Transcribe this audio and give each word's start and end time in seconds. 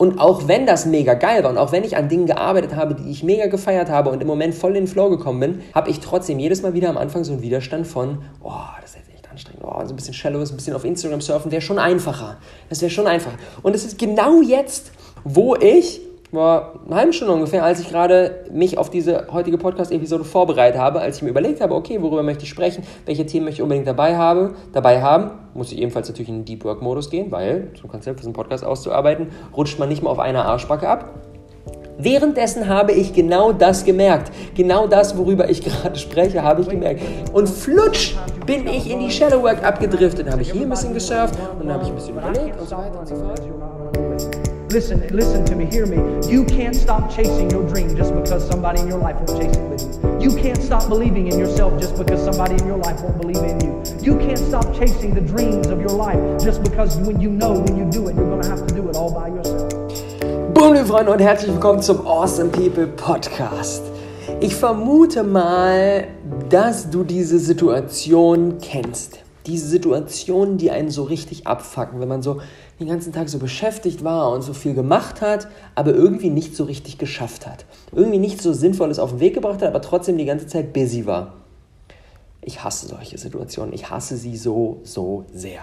Und 0.00 0.18
auch 0.18 0.48
wenn 0.48 0.64
das 0.64 0.86
mega 0.86 1.12
geil 1.12 1.44
war 1.44 1.50
und 1.50 1.58
auch 1.58 1.72
wenn 1.72 1.84
ich 1.84 1.94
an 1.94 2.08
Dingen 2.08 2.24
gearbeitet 2.24 2.74
habe, 2.74 2.94
die 2.94 3.10
ich 3.10 3.22
mega 3.22 3.48
gefeiert 3.48 3.90
habe 3.90 4.08
und 4.08 4.22
im 4.22 4.26
Moment 4.26 4.54
voll 4.54 4.70
in 4.70 4.84
den 4.84 4.86
Flow 4.86 5.10
gekommen 5.10 5.40
bin, 5.40 5.62
habe 5.74 5.90
ich 5.90 6.00
trotzdem 6.00 6.38
jedes 6.38 6.62
Mal 6.62 6.72
wieder 6.72 6.88
am 6.88 6.96
Anfang 6.96 7.22
so 7.22 7.34
einen 7.34 7.42
Widerstand 7.42 7.86
von, 7.86 8.22
oh, 8.42 8.50
das 8.80 8.92
ist 8.92 9.02
echt 9.14 9.30
anstrengend, 9.30 9.62
oh, 9.62 9.78
so 9.84 9.92
ein 9.92 9.96
bisschen 9.96 10.14
shallow, 10.14 10.38
ein 10.38 10.56
bisschen 10.56 10.74
auf 10.74 10.86
Instagram 10.86 11.20
surfen, 11.20 11.52
wäre 11.52 11.60
schon 11.60 11.78
einfacher. 11.78 12.38
Das 12.70 12.80
wäre 12.80 12.90
schon 12.90 13.06
einfacher. 13.06 13.36
Und 13.60 13.76
es 13.76 13.84
ist 13.84 13.98
genau 13.98 14.40
jetzt, 14.40 14.92
wo 15.22 15.54
ich 15.54 16.00
vor 16.32 16.80
einer 16.86 16.96
halben 16.96 17.12
Stunde 17.12 17.34
ungefähr, 17.34 17.64
als 17.64 17.80
ich 17.80 17.88
gerade 17.88 18.44
mich 18.52 18.78
auf 18.78 18.90
diese 18.90 19.26
heutige 19.32 19.58
Podcast-Episode 19.58 20.24
vorbereitet 20.24 20.80
habe, 20.80 21.00
als 21.00 21.16
ich 21.16 21.22
mir 21.22 21.30
überlegt 21.30 21.60
habe, 21.60 21.74
okay, 21.74 22.00
worüber 22.00 22.22
möchte 22.22 22.44
ich 22.44 22.50
sprechen, 22.50 22.84
welche 23.04 23.26
Themen 23.26 23.46
möchte 23.46 23.58
ich 23.58 23.62
unbedingt 23.62 23.88
dabei, 23.88 24.16
habe, 24.16 24.54
dabei 24.72 25.02
haben, 25.02 25.32
muss 25.54 25.72
ich 25.72 25.78
ebenfalls 25.78 26.08
natürlich 26.08 26.28
in 26.28 26.36
den 26.36 26.44
Deep 26.44 26.64
Work-Modus 26.64 27.10
gehen, 27.10 27.32
weil 27.32 27.72
zum 27.78 27.90
Konzept 27.90 28.18
für 28.18 28.24
so 28.24 28.28
einen 28.28 28.34
Podcast 28.34 28.64
auszuarbeiten, 28.64 29.28
rutscht 29.56 29.78
man 29.78 29.88
nicht 29.88 30.02
mal 30.02 30.10
auf 30.10 30.20
einer 30.20 30.44
Arschbacke 30.44 30.88
ab. 30.88 31.14
Währenddessen 31.98 32.66
habe 32.66 32.92
ich 32.92 33.12
genau 33.12 33.52
das 33.52 33.84
gemerkt. 33.84 34.32
Genau 34.54 34.86
das, 34.86 35.18
worüber 35.18 35.50
ich 35.50 35.62
gerade 35.64 35.98
spreche, 35.98 36.42
habe 36.42 36.62
ich 36.62 36.68
gemerkt. 36.68 37.02
Und 37.32 37.48
flutsch 37.48 38.14
bin 38.46 38.66
ich 38.66 38.90
in 38.90 39.00
die 39.00 39.10
Shadow 39.10 39.42
Work 39.42 39.62
abgedriftet. 39.62 40.26
Dann 40.26 40.32
habe 40.32 40.42
ich 40.42 40.52
hier 40.52 40.62
ein 40.62 40.70
bisschen 40.70 40.94
gesurft 40.94 41.34
und 41.58 41.66
dann 41.66 41.74
habe 41.74 41.84
ich 41.84 41.90
ein 41.90 41.96
bisschen 41.96 42.16
überlegt 42.16 42.58
und 42.58 42.68
so 42.68 42.76
weiter 42.76 43.00
und 43.00 43.08
so 43.08 43.16
fort. 43.16 43.99
Listen, 44.70 45.04
listen 45.08 45.44
to 45.46 45.56
me, 45.56 45.64
hear 45.66 45.84
me. 45.84 45.96
You 46.30 46.44
can't 46.44 46.76
stop 46.76 47.10
chasing 47.10 47.50
your 47.50 47.68
dream 47.68 47.96
just 47.96 48.14
because 48.14 48.46
somebody 48.46 48.80
in 48.80 48.86
your 48.86 48.98
life 48.98 49.16
won't 49.16 49.40
chase 49.40 49.56
it 49.56 49.68
with 49.68 49.82
you. 49.82 50.30
You 50.30 50.40
can't 50.40 50.62
stop 50.62 50.88
believing 50.88 51.26
in 51.26 51.40
yourself 51.40 51.80
just 51.80 51.96
because 51.96 52.22
somebody 52.22 52.54
in 52.54 52.68
your 52.68 52.76
life 52.76 53.00
won't 53.00 53.20
believe 53.20 53.38
in 53.38 53.58
you. 53.64 53.82
You 54.00 54.16
can't 54.20 54.38
stop 54.38 54.72
chasing 54.78 55.12
the 55.12 55.22
dreams 55.22 55.66
of 55.66 55.80
your 55.80 55.90
life 55.90 56.20
just 56.40 56.62
because 56.62 56.96
when 56.98 57.20
you 57.20 57.30
know 57.30 57.58
when 57.58 57.76
you 57.76 57.90
do 57.90 58.06
it, 58.06 58.14
you're 58.14 58.30
going 58.30 58.42
to 58.42 58.48
have 58.48 58.64
to 58.64 58.72
do 58.72 58.88
it 58.88 58.94
all 58.94 59.12
by 59.12 59.26
yourself. 59.26 59.72
Boom, 60.54 60.74
liebe 60.74 60.86
Freunde, 60.86 61.10
und 61.10 61.18
herzlich 61.18 61.50
willkommen 61.50 61.82
zum 61.82 62.06
Awesome 62.06 62.50
People 62.50 62.86
Podcast. 62.86 63.82
Ich 64.38 64.54
vermute 64.54 65.24
mal, 65.24 66.06
dass 66.48 66.88
du 66.88 67.02
diese 67.02 67.40
Situation 67.40 68.58
kennst. 68.60 69.18
Diese 69.46 69.66
Situationen, 69.66 70.58
die 70.58 70.70
einen 70.70 70.90
so 70.90 71.04
richtig 71.04 71.46
abfacken, 71.46 72.00
wenn 72.00 72.08
man 72.08 72.22
so 72.22 72.40
den 72.78 72.88
ganzen 72.88 73.12
Tag 73.12 73.28
so 73.28 73.38
beschäftigt 73.38 74.04
war 74.04 74.32
und 74.32 74.42
so 74.42 74.52
viel 74.52 74.74
gemacht 74.74 75.20
hat, 75.22 75.48
aber 75.74 75.94
irgendwie 75.94 76.30
nicht 76.30 76.54
so 76.54 76.64
richtig 76.64 76.98
geschafft 76.98 77.46
hat. 77.46 77.64
Irgendwie 77.92 78.18
nicht 78.18 78.42
so 78.42 78.52
Sinnvolles 78.52 78.98
auf 78.98 79.10
den 79.10 79.20
Weg 79.20 79.34
gebracht 79.34 79.62
hat, 79.62 79.68
aber 79.68 79.80
trotzdem 79.80 80.18
die 80.18 80.26
ganze 80.26 80.46
Zeit 80.46 80.72
busy 80.72 81.06
war. 81.06 81.34
Ich 82.42 82.62
hasse 82.64 82.86
solche 82.86 83.18
Situationen. 83.18 83.72
Ich 83.72 83.90
hasse 83.90 84.16
sie 84.16 84.36
so, 84.36 84.80
so 84.82 85.24
sehr. 85.32 85.60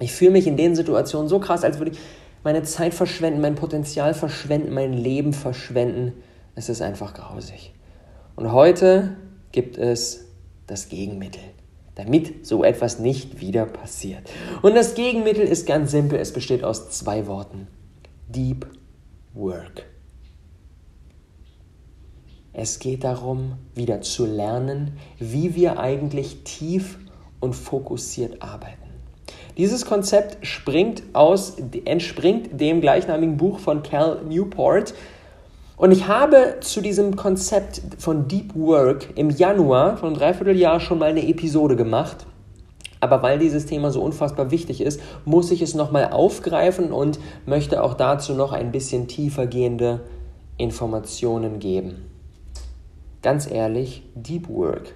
Ich 0.00 0.12
fühle 0.12 0.30
mich 0.30 0.46
in 0.46 0.56
den 0.56 0.74
Situationen 0.74 1.28
so 1.28 1.38
krass, 1.38 1.64
als 1.64 1.78
würde 1.78 1.92
ich 1.92 1.98
meine 2.44 2.62
Zeit 2.62 2.94
verschwenden, 2.94 3.40
mein 3.40 3.54
Potenzial 3.54 4.14
verschwenden, 4.14 4.72
mein 4.72 4.92
Leben 4.92 5.32
verschwenden. 5.32 6.12
Es 6.54 6.68
ist 6.68 6.80
einfach 6.82 7.14
grausig. 7.14 7.74
Und 8.36 8.52
heute 8.52 9.16
gibt 9.52 9.78
es 9.78 10.26
das 10.66 10.88
Gegenmittel 10.88 11.40
damit 11.96 12.46
so 12.46 12.62
etwas 12.62 13.00
nicht 13.00 13.40
wieder 13.40 13.66
passiert. 13.66 14.30
Und 14.62 14.76
das 14.76 14.94
Gegenmittel 14.94 15.44
ist 15.44 15.66
ganz 15.66 15.90
simpel, 15.90 16.18
es 16.20 16.32
besteht 16.32 16.62
aus 16.62 16.90
zwei 16.90 17.26
Worten. 17.26 17.66
Deep 18.28 18.66
Work. 19.34 19.86
Es 22.52 22.78
geht 22.78 23.04
darum, 23.04 23.54
wieder 23.74 24.00
zu 24.00 24.24
lernen, 24.24 24.98
wie 25.18 25.54
wir 25.54 25.78
eigentlich 25.78 26.44
tief 26.44 26.98
und 27.40 27.54
fokussiert 27.54 28.42
arbeiten. 28.42 28.76
Dieses 29.56 29.86
Konzept 29.86 30.38
aus, 31.14 31.56
entspringt 31.84 32.60
dem 32.60 32.80
gleichnamigen 32.80 33.36
Buch 33.36 33.58
von 33.58 33.82
Cal 33.82 34.22
Newport, 34.24 34.94
und 35.76 35.90
ich 35.90 36.08
habe 36.08 36.56
zu 36.60 36.80
diesem 36.80 37.16
Konzept 37.16 37.82
von 37.98 38.28
Deep 38.28 38.54
Work 38.54 39.16
im 39.16 39.30
Januar 39.30 39.96
von 39.96 40.08
einem 40.08 40.18
Dreivierteljahr 40.18 40.80
schon 40.80 40.98
mal 40.98 41.10
eine 41.10 41.28
Episode 41.28 41.76
gemacht. 41.76 42.26
Aber 43.00 43.22
weil 43.22 43.38
dieses 43.38 43.66
Thema 43.66 43.90
so 43.90 44.02
unfassbar 44.02 44.50
wichtig 44.50 44.80
ist, 44.80 45.00
muss 45.26 45.50
ich 45.50 45.60
es 45.60 45.74
nochmal 45.74 46.12
aufgreifen 46.12 46.92
und 46.92 47.18
möchte 47.44 47.82
auch 47.82 47.94
dazu 47.94 48.32
noch 48.32 48.52
ein 48.52 48.72
bisschen 48.72 49.06
tiefer 49.06 49.46
gehende 49.46 50.00
Informationen 50.56 51.58
geben. 51.58 52.06
Ganz 53.20 53.50
ehrlich, 53.50 54.02
Deep 54.14 54.48
Work 54.48 54.94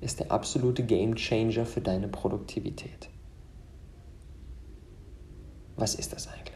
ist 0.00 0.20
der 0.20 0.30
absolute 0.30 0.84
Game 0.84 1.16
Changer 1.16 1.66
für 1.66 1.80
deine 1.80 2.08
Produktivität. 2.08 3.08
Was 5.76 5.94
ist 5.94 6.12
das 6.12 6.28
eigentlich? 6.28 6.49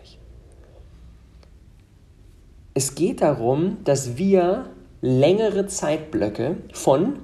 Es 2.77 2.97
geht 2.97 3.23
darum, 3.23 3.77
dass 3.85 4.17
wir 4.17 4.65
längere 5.01 5.69
Zeitblöcke 5.69 6.57
von, 6.73 7.21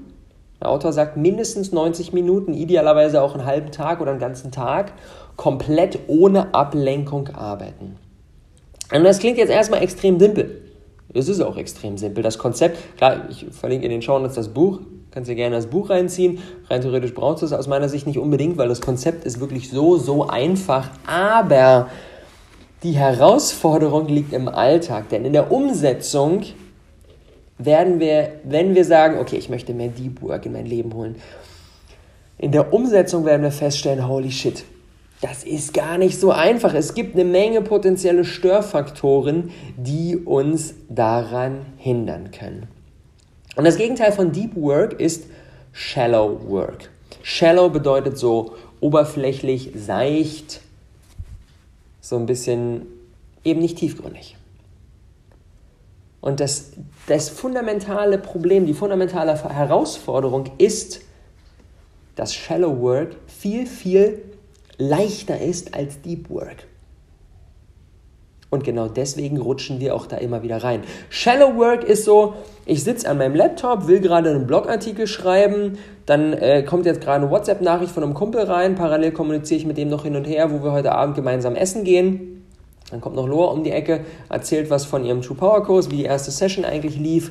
der 0.60 0.68
Autor 0.68 0.92
sagt 0.92 1.16
mindestens 1.16 1.72
90 1.72 2.12
Minuten, 2.12 2.54
idealerweise 2.54 3.20
auch 3.20 3.34
einen 3.34 3.46
halben 3.46 3.72
Tag 3.72 4.00
oder 4.00 4.12
einen 4.12 4.20
ganzen 4.20 4.52
Tag, 4.52 4.92
komplett 5.34 5.98
ohne 6.06 6.54
Ablenkung 6.54 7.30
arbeiten. 7.30 7.96
Und 8.94 9.02
das 9.02 9.18
klingt 9.18 9.38
jetzt 9.38 9.50
erstmal 9.50 9.82
extrem 9.82 10.20
simpel. 10.20 10.62
Es 11.14 11.28
ist 11.28 11.40
auch 11.40 11.56
extrem 11.56 11.98
simpel. 11.98 12.22
Das 12.22 12.38
Konzept, 12.38 12.96
klar, 12.96 13.28
ich 13.28 13.46
verlinke 13.50 13.86
in 13.86 13.90
den 13.90 14.02
Show 14.02 14.20
Notes 14.20 14.36
das 14.36 14.50
Buch, 14.50 14.80
kannst 15.10 15.28
dir 15.28 15.34
gerne 15.34 15.56
das 15.56 15.66
Buch 15.66 15.90
reinziehen. 15.90 16.38
Rein 16.68 16.80
theoretisch 16.80 17.14
brauchst 17.14 17.42
du 17.42 17.46
es 17.46 17.52
aus 17.52 17.66
meiner 17.66 17.88
Sicht 17.88 18.06
nicht 18.06 18.18
unbedingt, 18.18 18.56
weil 18.56 18.68
das 18.68 18.80
Konzept 18.80 19.24
ist 19.24 19.40
wirklich 19.40 19.70
so, 19.70 19.96
so 19.96 20.28
einfach. 20.28 20.90
Aber 21.06 21.88
die 22.82 22.92
Herausforderung 22.92 24.08
liegt 24.08 24.32
im 24.32 24.48
Alltag, 24.48 25.08
denn 25.10 25.24
in 25.24 25.32
der 25.32 25.52
Umsetzung 25.52 26.42
werden 27.58 28.00
wir, 28.00 28.32
wenn 28.44 28.74
wir 28.74 28.84
sagen, 28.84 29.18
okay, 29.18 29.36
ich 29.36 29.50
möchte 29.50 29.74
mehr 29.74 29.88
Deep 29.88 30.22
Work 30.22 30.46
in 30.46 30.52
mein 30.52 30.66
Leben 30.66 30.94
holen, 30.94 31.16
in 32.38 32.52
der 32.52 32.72
Umsetzung 32.72 33.26
werden 33.26 33.42
wir 33.42 33.52
feststellen, 33.52 34.08
holy 34.08 34.30
shit, 34.30 34.64
das 35.20 35.44
ist 35.44 35.74
gar 35.74 35.98
nicht 35.98 36.18
so 36.18 36.30
einfach. 36.30 36.72
Es 36.72 36.94
gibt 36.94 37.14
eine 37.14 37.26
Menge 37.26 37.60
potenzielle 37.60 38.24
Störfaktoren, 38.24 39.50
die 39.76 40.16
uns 40.16 40.74
daran 40.88 41.66
hindern 41.76 42.30
können. 42.30 42.66
Und 43.56 43.64
das 43.64 43.76
Gegenteil 43.76 44.12
von 44.12 44.32
Deep 44.32 44.56
Work 44.56 44.98
ist 44.98 45.24
Shallow 45.72 46.40
Work. 46.48 46.88
Shallow 47.22 47.68
bedeutet 47.68 48.16
so 48.16 48.54
oberflächlich, 48.80 49.72
seicht, 49.76 50.62
so 52.00 52.16
ein 52.16 52.26
bisschen 52.26 52.86
eben 53.44 53.60
nicht 53.60 53.78
tiefgründig. 53.78 54.36
Und 56.20 56.40
das, 56.40 56.72
das 57.06 57.30
fundamentale 57.30 58.18
Problem, 58.18 58.66
die 58.66 58.74
fundamentale 58.74 59.42
Herausforderung 59.42 60.50
ist, 60.58 61.00
dass 62.14 62.34
Shallow 62.34 62.80
Work 62.80 63.16
viel, 63.26 63.66
viel 63.66 64.22
leichter 64.76 65.40
ist 65.40 65.74
als 65.74 66.00
Deep 66.02 66.28
Work. 66.28 66.66
Und 68.50 68.64
genau 68.64 68.88
deswegen 68.88 69.38
rutschen 69.38 69.78
wir 69.78 69.94
auch 69.94 70.06
da 70.06 70.16
immer 70.16 70.42
wieder 70.42 70.62
rein. 70.62 70.82
Shallow 71.08 71.56
Work 71.56 71.84
ist 71.84 72.04
so, 72.04 72.34
ich 72.66 72.82
sitze 72.82 73.08
an 73.08 73.16
meinem 73.16 73.36
Laptop, 73.36 73.86
will 73.86 74.00
gerade 74.00 74.30
einen 74.30 74.46
Blogartikel 74.46 75.06
schreiben, 75.06 75.78
dann 76.10 76.32
äh, 76.32 76.64
kommt 76.64 76.86
jetzt 76.86 77.00
gerade 77.00 77.22
eine 77.22 77.30
WhatsApp-Nachricht 77.30 77.92
von 77.92 78.02
einem 78.02 78.14
Kumpel 78.14 78.42
rein, 78.42 78.74
parallel 78.74 79.12
kommuniziere 79.12 79.60
ich 79.60 79.64
mit 79.64 79.78
dem 79.78 79.88
noch 79.88 80.02
hin 80.02 80.16
und 80.16 80.24
her, 80.24 80.50
wo 80.50 80.64
wir 80.64 80.72
heute 80.72 80.90
Abend 80.90 81.14
gemeinsam 81.14 81.54
essen 81.54 81.84
gehen. 81.84 82.44
Dann 82.90 83.00
kommt 83.00 83.14
noch 83.14 83.28
Loa 83.28 83.52
um 83.52 83.62
die 83.62 83.70
Ecke, 83.70 84.00
erzählt 84.28 84.70
was 84.70 84.84
von 84.84 85.04
ihrem 85.04 85.22
True 85.22 85.36
Power 85.36 85.62
Kurs, 85.62 85.88
wie 85.88 85.98
die 85.98 86.04
erste 86.04 86.32
Session 86.32 86.64
eigentlich 86.64 86.98
lief. 86.98 87.30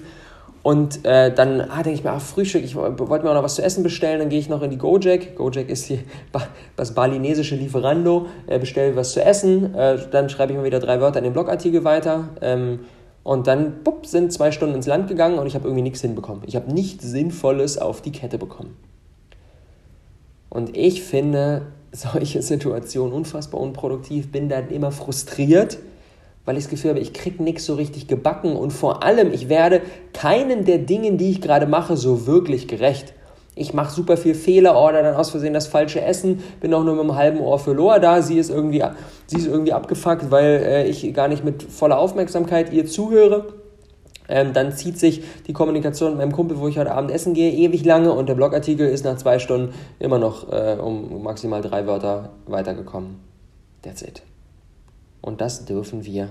Und 0.64 1.06
äh, 1.06 1.34
dann 1.34 1.60
ah, 1.60 1.84
denke 1.84 1.92
ich 1.92 2.06
mir, 2.06 2.12
ach, 2.12 2.22
Frühstück, 2.22 2.64
ich 2.64 2.78
wollte 2.78 3.26
mir 3.26 3.32
auch 3.32 3.36
noch 3.36 3.44
was 3.44 3.56
zu 3.56 3.62
essen 3.62 3.84
bestellen, 3.84 4.20
dann 4.20 4.30
gehe 4.30 4.40
ich 4.40 4.48
noch 4.48 4.62
in 4.62 4.70
die 4.70 4.78
Gojek. 4.78 5.36
Gojek 5.36 5.70
ist 5.70 5.88
hier 5.88 6.00
das 6.78 6.94
balinesische 6.96 7.56
Lieferando, 7.56 8.28
äh, 8.48 8.60
bestelle 8.60 8.96
was 8.96 9.12
zu 9.12 9.22
essen, 9.22 9.76
äh, 9.76 9.98
dann 10.10 10.30
schreibe 10.30 10.54
ich 10.54 10.58
mir 10.58 10.64
wieder 10.64 10.80
drei 10.80 11.02
Wörter 11.02 11.20
in 11.20 11.26
den 11.26 11.34
Blogartikel 11.34 11.84
weiter. 11.84 12.30
Ähm, 12.42 12.80
und 13.24 13.48
dann 13.48 13.84
bupp, 13.84 14.06
sind 14.06 14.32
zwei 14.34 14.52
Stunden 14.52 14.76
ins 14.76 14.88
Land 14.88 15.08
gegangen 15.08 15.40
und 15.40 15.48
ich 15.48 15.56
habe 15.56 15.66
irgendwie 15.66 15.84
nichts 15.84 16.02
hinbekommen. 16.02 16.44
Ich 16.46 16.56
habe 16.56 16.72
nichts 16.74 17.04
Sinnvolles 17.06 17.78
auf 17.78 18.02
die 18.02 18.12
Kette 18.12 18.38
bekommen. 18.38 18.78
Und 20.50 20.76
ich 20.76 21.04
finde 21.04 21.68
solche 21.92 22.42
Situationen 22.42 23.14
unfassbar 23.14 23.62
unproduktiv, 23.62 24.32
bin 24.32 24.50
dann 24.50 24.70
immer 24.70 24.92
frustriert 24.92 25.78
weil 26.50 26.58
ich 26.58 26.64
das 26.64 26.72
Gefühl 26.72 26.90
habe, 26.90 27.00
ich 27.00 27.14
kriege 27.14 27.44
nichts 27.44 27.68
so 27.68 27.76
richtig 27.76 28.08
gebacken 28.08 28.56
und 28.56 28.72
vor 28.72 29.04
allem, 29.04 29.32
ich 29.32 29.50
werde 29.50 29.84
keinen 30.14 30.66
der 30.66 30.80
Dinge, 30.80 31.12
die 31.12 31.30
ich 31.30 31.42
gerade 31.42 31.68
mache, 31.68 31.96
so 31.96 32.26
wirklich 32.26 32.68
gerecht. 32.68 33.14
Ich 33.60 33.74
mache 33.74 33.94
super 33.94 34.16
viel 34.16 34.36
Fehler, 34.36 34.74
order 34.74 35.04
dann 35.04 35.16
aus 35.16 35.32
Versehen 35.32 35.54
das 35.54 35.68
falsche 35.68 36.02
Essen, 36.02 36.42
bin 36.62 36.74
auch 36.74 36.86
nur 36.86 36.94
mit 36.94 37.02
einem 37.02 37.16
halben 37.16 37.42
Ohr 37.42 37.60
für 37.60 37.74
Loa 37.74 38.00
da. 38.00 38.22
Sie 38.22 38.40
ist 38.40 38.50
irgendwie, 38.50 38.82
sie 39.28 39.36
ist 39.36 39.48
irgendwie 39.48 39.74
abgefuckt, 39.74 40.32
weil 40.32 40.64
äh, 40.66 40.88
ich 40.88 41.14
gar 41.14 41.28
nicht 41.28 41.44
mit 41.44 41.64
voller 41.64 42.00
Aufmerksamkeit 42.00 42.72
ihr 42.72 42.86
zuhöre. 42.86 43.54
Ähm, 44.30 44.54
dann 44.54 44.72
zieht 44.72 44.98
sich 44.98 45.24
die 45.46 45.52
Kommunikation 45.52 46.12
mit 46.12 46.20
meinem 46.20 46.32
Kumpel, 46.32 46.58
wo 46.60 46.70
ich 46.70 46.78
heute 46.78 46.94
Abend 46.94 47.12
essen 47.12 47.34
gehe, 47.34 47.52
ewig 47.52 47.84
lange 47.84 48.14
und 48.14 48.30
der 48.30 48.36
Blogartikel 48.36 48.88
ist 48.88 49.04
nach 49.04 49.18
zwei 49.18 49.40
Stunden 49.40 49.74
immer 50.00 50.20
noch 50.20 50.50
äh, 50.52 50.78
um 50.80 51.22
maximal 51.22 51.62
drei 51.62 51.86
Wörter 51.86 52.30
weitergekommen. 52.46 53.20
That's 53.82 54.04
it. 54.04 54.22
Und 55.22 55.42
das 55.42 55.66
dürfen 55.66 56.06
wir 56.06 56.30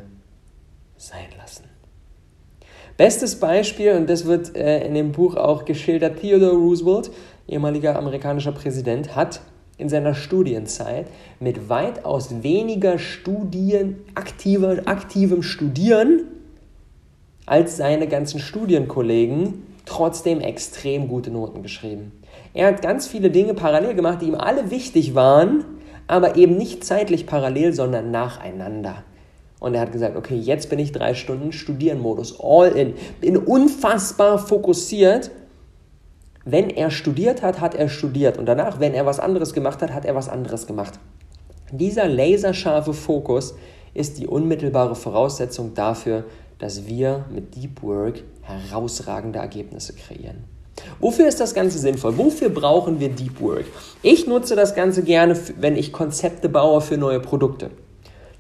sein 0.96 1.28
lassen. 1.38 1.67
Bestes 2.98 3.36
Beispiel, 3.36 3.92
und 3.92 4.10
das 4.10 4.26
wird 4.26 4.56
äh, 4.56 4.84
in 4.84 4.92
dem 4.92 5.12
Buch 5.12 5.36
auch 5.36 5.64
geschildert, 5.64 6.20
Theodore 6.20 6.56
Roosevelt, 6.56 7.12
ehemaliger 7.46 7.96
amerikanischer 7.96 8.50
Präsident, 8.50 9.14
hat 9.14 9.40
in 9.76 9.88
seiner 9.88 10.14
Studienzeit 10.14 11.06
mit 11.38 11.68
weitaus 11.68 12.42
weniger 12.42 12.98
Studien, 12.98 14.00
aktiver, 14.16 14.78
aktivem 14.86 15.44
Studieren 15.44 16.24
als 17.46 17.76
seine 17.76 18.08
ganzen 18.08 18.40
Studienkollegen 18.40 19.62
trotzdem 19.84 20.40
extrem 20.40 21.06
gute 21.06 21.30
Noten 21.30 21.62
geschrieben. 21.62 22.10
Er 22.52 22.66
hat 22.66 22.82
ganz 22.82 23.06
viele 23.06 23.30
Dinge 23.30 23.54
parallel 23.54 23.94
gemacht, 23.94 24.22
die 24.22 24.26
ihm 24.26 24.34
alle 24.34 24.72
wichtig 24.72 25.14
waren, 25.14 25.64
aber 26.08 26.34
eben 26.34 26.56
nicht 26.56 26.84
zeitlich 26.84 27.26
parallel, 27.26 27.72
sondern 27.74 28.10
nacheinander. 28.10 29.04
Und 29.60 29.74
er 29.74 29.80
hat 29.80 29.92
gesagt, 29.92 30.16
okay, 30.16 30.36
jetzt 30.36 30.70
bin 30.70 30.78
ich 30.78 30.92
drei 30.92 31.14
Stunden 31.14 31.52
Studierenmodus, 31.52 32.38
all 32.40 32.68
in, 32.68 32.94
bin 33.20 33.36
unfassbar 33.36 34.38
fokussiert. 34.38 35.30
Wenn 36.44 36.70
er 36.70 36.90
studiert 36.90 37.42
hat, 37.42 37.60
hat 37.60 37.74
er 37.74 37.88
studiert. 37.88 38.38
Und 38.38 38.46
danach, 38.46 38.80
wenn 38.80 38.94
er 38.94 39.04
was 39.04 39.18
anderes 39.18 39.52
gemacht 39.52 39.82
hat, 39.82 39.92
hat 39.92 40.04
er 40.04 40.14
was 40.14 40.28
anderes 40.28 40.66
gemacht. 40.66 40.98
Dieser 41.72 42.06
laserscharfe 42.06 42.94
Fokus 42.94 43.54
ist 43.94 44.18
die 44.18 44.26
unmittelbare 44.26 44.94
Voraussetzung 44.94 45.74
dafür, 45.74 46.24
dass 46.58 46.86
wir 46.86 47.24
mit 47.30 47.54
Deep 47.56 47.82
Work 47.82 48.22
herausragende 48.42 49.40
Ergebnisse 49.40 49.92
kreieren. 49.92 50.44
Wofür 51.00 51.26
ist 51.26 51.40
das 51.40 51.54
Ganze 51.54 51.78
sinnvoll? 51.78 52.16
Wofür 52.16 52.48
brauchen 52.48 53.00
wir 53.00 53.08
Deep 53.08 53.40
Work? 53.40 53.64
Ich 54.02 54.26
nutze 54.26 54.54
das 54.54 54.74
Ganze 54.74 55.02
gerne, 55.02 55.36
wenn 55.58 55.76
ich 55.76 55.92
Konzepte 55.92 56.48
baue 56.48 56.80
für 56.80 56.96
neue 56.96 57.20
Produkte 57.20 57.70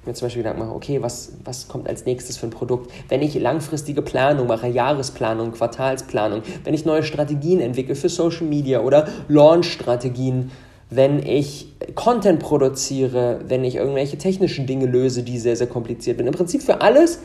mir 0.08 0.14
zum 0.14 0.26
Beispiel 0.26 0.42
Gedanken 0.42 0.64
mache, 0.64 0.74
okay, 0.74 1.00
was, 1.00 1.32
was 1.44 1.68
kommt 1.68 1.88
als 1.88 2.04
nächstes 2.04 2.36
für 2.36 2.46
ein 2.46 2.50
Produkt? 2.50 2.90
Wenn 3.08 3.22
ich 3.22 3.34
langfristige 3.34 4.02
Planung 4.02 4.48
mache, 4.48 4.66
Jahresplanung, 4.66 5.52
Quartalsplanung, 5.52 6.42
wenn 6.64 6.74
ich 6.74 6.84
neue 6.84 7.04
Strategien 7.04 7.60
entwickle 7.60 7.94
für 7.94 8.08
Social 8.08 8.46
Media 8.46 8.80
oder 8.80 9.06
Launch-Strategien, 9.28 10.50
wenn 10.90 11.24
ich 11.24 11.72
Content 11.94 12.40
produziere, 12.40 13.40
wenn 13.46 13.62
ich 13.62 13.76
irgendwelche 13.76 14.16
technischen 14.16 14.66
Dinge 14.66 14.86
löse, 14.86 15.22
die 15.22 15.38
sehr, 15.38 15.54
sehr 15.54 15.66
kompliziert 15.66 16.16
sind. 16.16 16.26
Im 16.26 16.34
Prinzip 16.34 16.62
für 16.62 16.80
alles, 16.80 17.20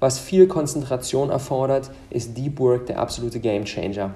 was 0.00 0.18
viel 0.18 0.46
Konzentration 0.46 1.30
erfordert, 1.30 1.90
ist 2.10 2.36
Deep 2.36 2.58
Work 2.58 2.86
der 2.86 2.98
absolute 2.98 3.40
Game 3.40 3.64
Changer. 3.64 4.14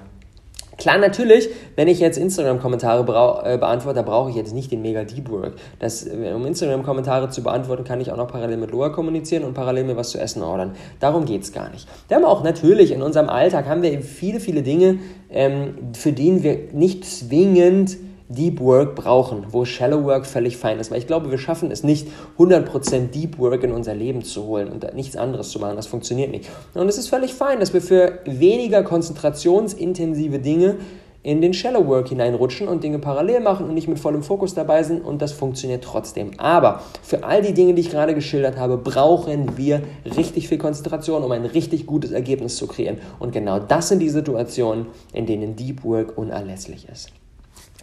Klar, 0.79 0.97
natürlich, 0.97 1.49
wenn 1.75 1.89
ich 1.89 1.99
jetzt 1.99 2.17
Instagram-Kommentare 2.17 3.01
äh, 3.43 3.57
beantworte, 3.57 4.01
brauche 4.01 4.29
ich 4.29 4.35
jetzt 4.37 4.53
nicht 4.53 4.71
den 4.71 4.81
mega 4.81 5.03
Deep 5.03 5.29
Work. 5.29 5.55
Das, 5.77 6.07
äh, 6.07 6.31
um 6.33 6.45
Instagram-Kommentare 6.45 7.29
zu 7.29 7.43
beantworten, 7.43 7.83
kann 7.83 7.99
ich 7.99 8.11
auch 8.11 8.17
noch 8.17 8.27
parallel 8.27 8.57
mit 8.57 8.71
Loa 8.71 8.89
kommunizieren 8.89 9.43
und 9.43 9.53
parallel 9.53 9.83
mir 9.83 9.97
was 9.97 10.11
zu 10.11 10.19
essen 10.19 10.41
ordern. 10.41 10.71
Darum 11.01 11.25
geht 11.25 11.43
es 11.43 11.51
gar 11.51 11.69
nicht. 11.69 11.87
Wir 12.07 12.15
haben 12.15 12.25
auch 12.25 12.43
natürlich 12.43 12.91
in 12.91 13.01
unserem 13.01 13.27
Alltag 13.27 13.67
haben 13.67 13.81
wir 13.81 13.91
eben 13.91 14.03
viele, 14.03 14.39
viele 14.39 14.63
Dinge, 14.63 14.99
ähm, 15.29 15.75
für 15.93 16.13
die 16.13 16.43
wir 16.43 16.57
nicht 16.71 17.03
zwingend 17.03 17.97
Deep 18.29 18.59
Work 18.59 18.95
brauchen, 18.95 19.47
wo 19.49 19.65
Shallow 19.65 20.03
Work 20.03 20.27
völlig 20.27 20.55
fein 20.55 20.79
ist. 20.79 20.91
Weil 20.91 20.99
ich 20.99 21.07
glaube, 21.07 21.31
wir 21.31 21.39
schaffen 21.39 21.71
es 21.71 21.83
nicht, 21.83 22.07
100% 22.37 23.07
Deep 23.07 23.39
Work 23.39 23.63
in 23.63 23.71
unser 23.71 23.95
Leben 23.95 24.23
zu 24.23 24.45
holen 24.45 24.69
und 24.69 24.93
nichts 24.93 25.17
anderes 25.17 25.49
zu 25.49 25.59
machen. 25.59 25.75
Das 25.75 25.87
funktioniert 25.87 26.29
nicht. 26.29 26.47
Und 26.75 26.87
es 26.87 26.99
ist 26.99 27.09
völlig 27.09 27.33
fein, 27.33 27.59
dass 27.59 27.73
wir 27.73 27.81
für 27.81 28.19
weniger 28.25 28.83
konzentrationsintensive 28.83 30.37
Dinge 30.37 30.75
in 31.21 31.41
den 31.41 31.53
Shallow 31.53 31.85
Work 31.87 32.09
hineinrutschen 32.09 32.67
und 32.67 32.83
Dinge 32.83 32.99
parallel 32.99 33.41
machen 33.41 33.67
und 33.67 33.73
nicht 33.73 33.87
mit 33.87 33.99
vollem 33.99 34.23
Fokus 34.23 34.53
dabei 34.53 34.83
sind 34.83 35.03
und 35.03 35.21
das 35.21 35.33
funktioniert 35.33 35.83
trotzdem. 35.83 36.31
Aber 36.37 36.81
für 37.03 37.23
all 37.23 37.41
die 37.41 37.53
Dinge, 37.53 37.73
die 37.73 37.81
ich 37.81 37.89
gerade 37.89 38.15
geschildert 38.15 38.57
habe, 38.57 38.77
brauchen 38.77 39.57
wir 39.57 39.81
richtig 40.15 40.47
viel 40.47 40.57
Konzentration, 40.57 41.23
um 41.23 41.31
ein 41.31 41.45
richtig 41.45 41.85
gutes 41.85 42.11
Ergebnis 42.11 42.55
zu 42.55 42.67
kreieren. 42.67 42.99
Und 43.19 43.33
genau 43.33 43.59
das 43.59 43.89
sind 43.89 43.99
die 43.99 44.09
Situationen, 44.09 44.85
in 45.11 45.25
denen 45.25 45.55
Deep 45.55 45.83
Work 45.83 46.17
unerlässlich 46.17 46.87
ist. 46.89 47.11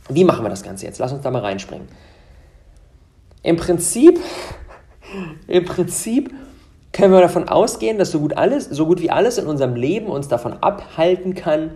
Wie 0.08 0.25
machen 0.25 0.44
wir 0.44 0.50
das 0.50 0.62
Ganze 0.62 0.87
jetzt? 0.87 0.99
Lass 0.99 1.12
uns 1.12 1.23
da 1.23 1.31
mal 1.31 1.43
reinspringen. 1.43 1.88
Im 3.43 3.56
Prinzip, 3.56 4.20
im 5.47 5.64
Prinzip 5.64 6.32
können 6.93 7.12
wir 7.12 7.20
davon 7.20 7.49
ausgehen, 7.49 7.99
dass 7.99 8.11
so 8.11 8.20
gut 8.20 8.37
alles, 8.37 8.64
so 8.64 8.87
gut 8.87 9.00
wie 9.00 9.11
alles 9.11 9.38
in 9.38 9.47
unserem 9.47 9.75
Leben 9.75 10.06
uns 10.06 10.29
davon 10.29 10.55
abhalten 10.55 11.35
kann, 11.35 11.73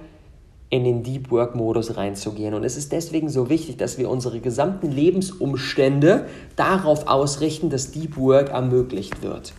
in 0.70 0.84
den 0.84 1.02
Deep 1.02 1.30
Work 1.30 1.56
Modus 1.56 1.96
reinzugehen. 1.96 2.54
Und 2.54 2.64
es 2.64 2.76
ist 2.76 2.92
deswegen 2.92 3.28
so 3.28 3.50
wichtig, 3.50 3.76
dass 3.76 3.98
wir 3.98 4.08
unsere 4.08 4.40
gesamten 4.40 4.90
Lebensumstände 4.90 6.26
darauf 6.54 7.08
ausrichten, 7.08 7.70
dass 7.70 7.90
Deep 7.90 8.16
Work 8.16 8.50
ermöglicht 8.50 9.22
wird. 9.22 9.52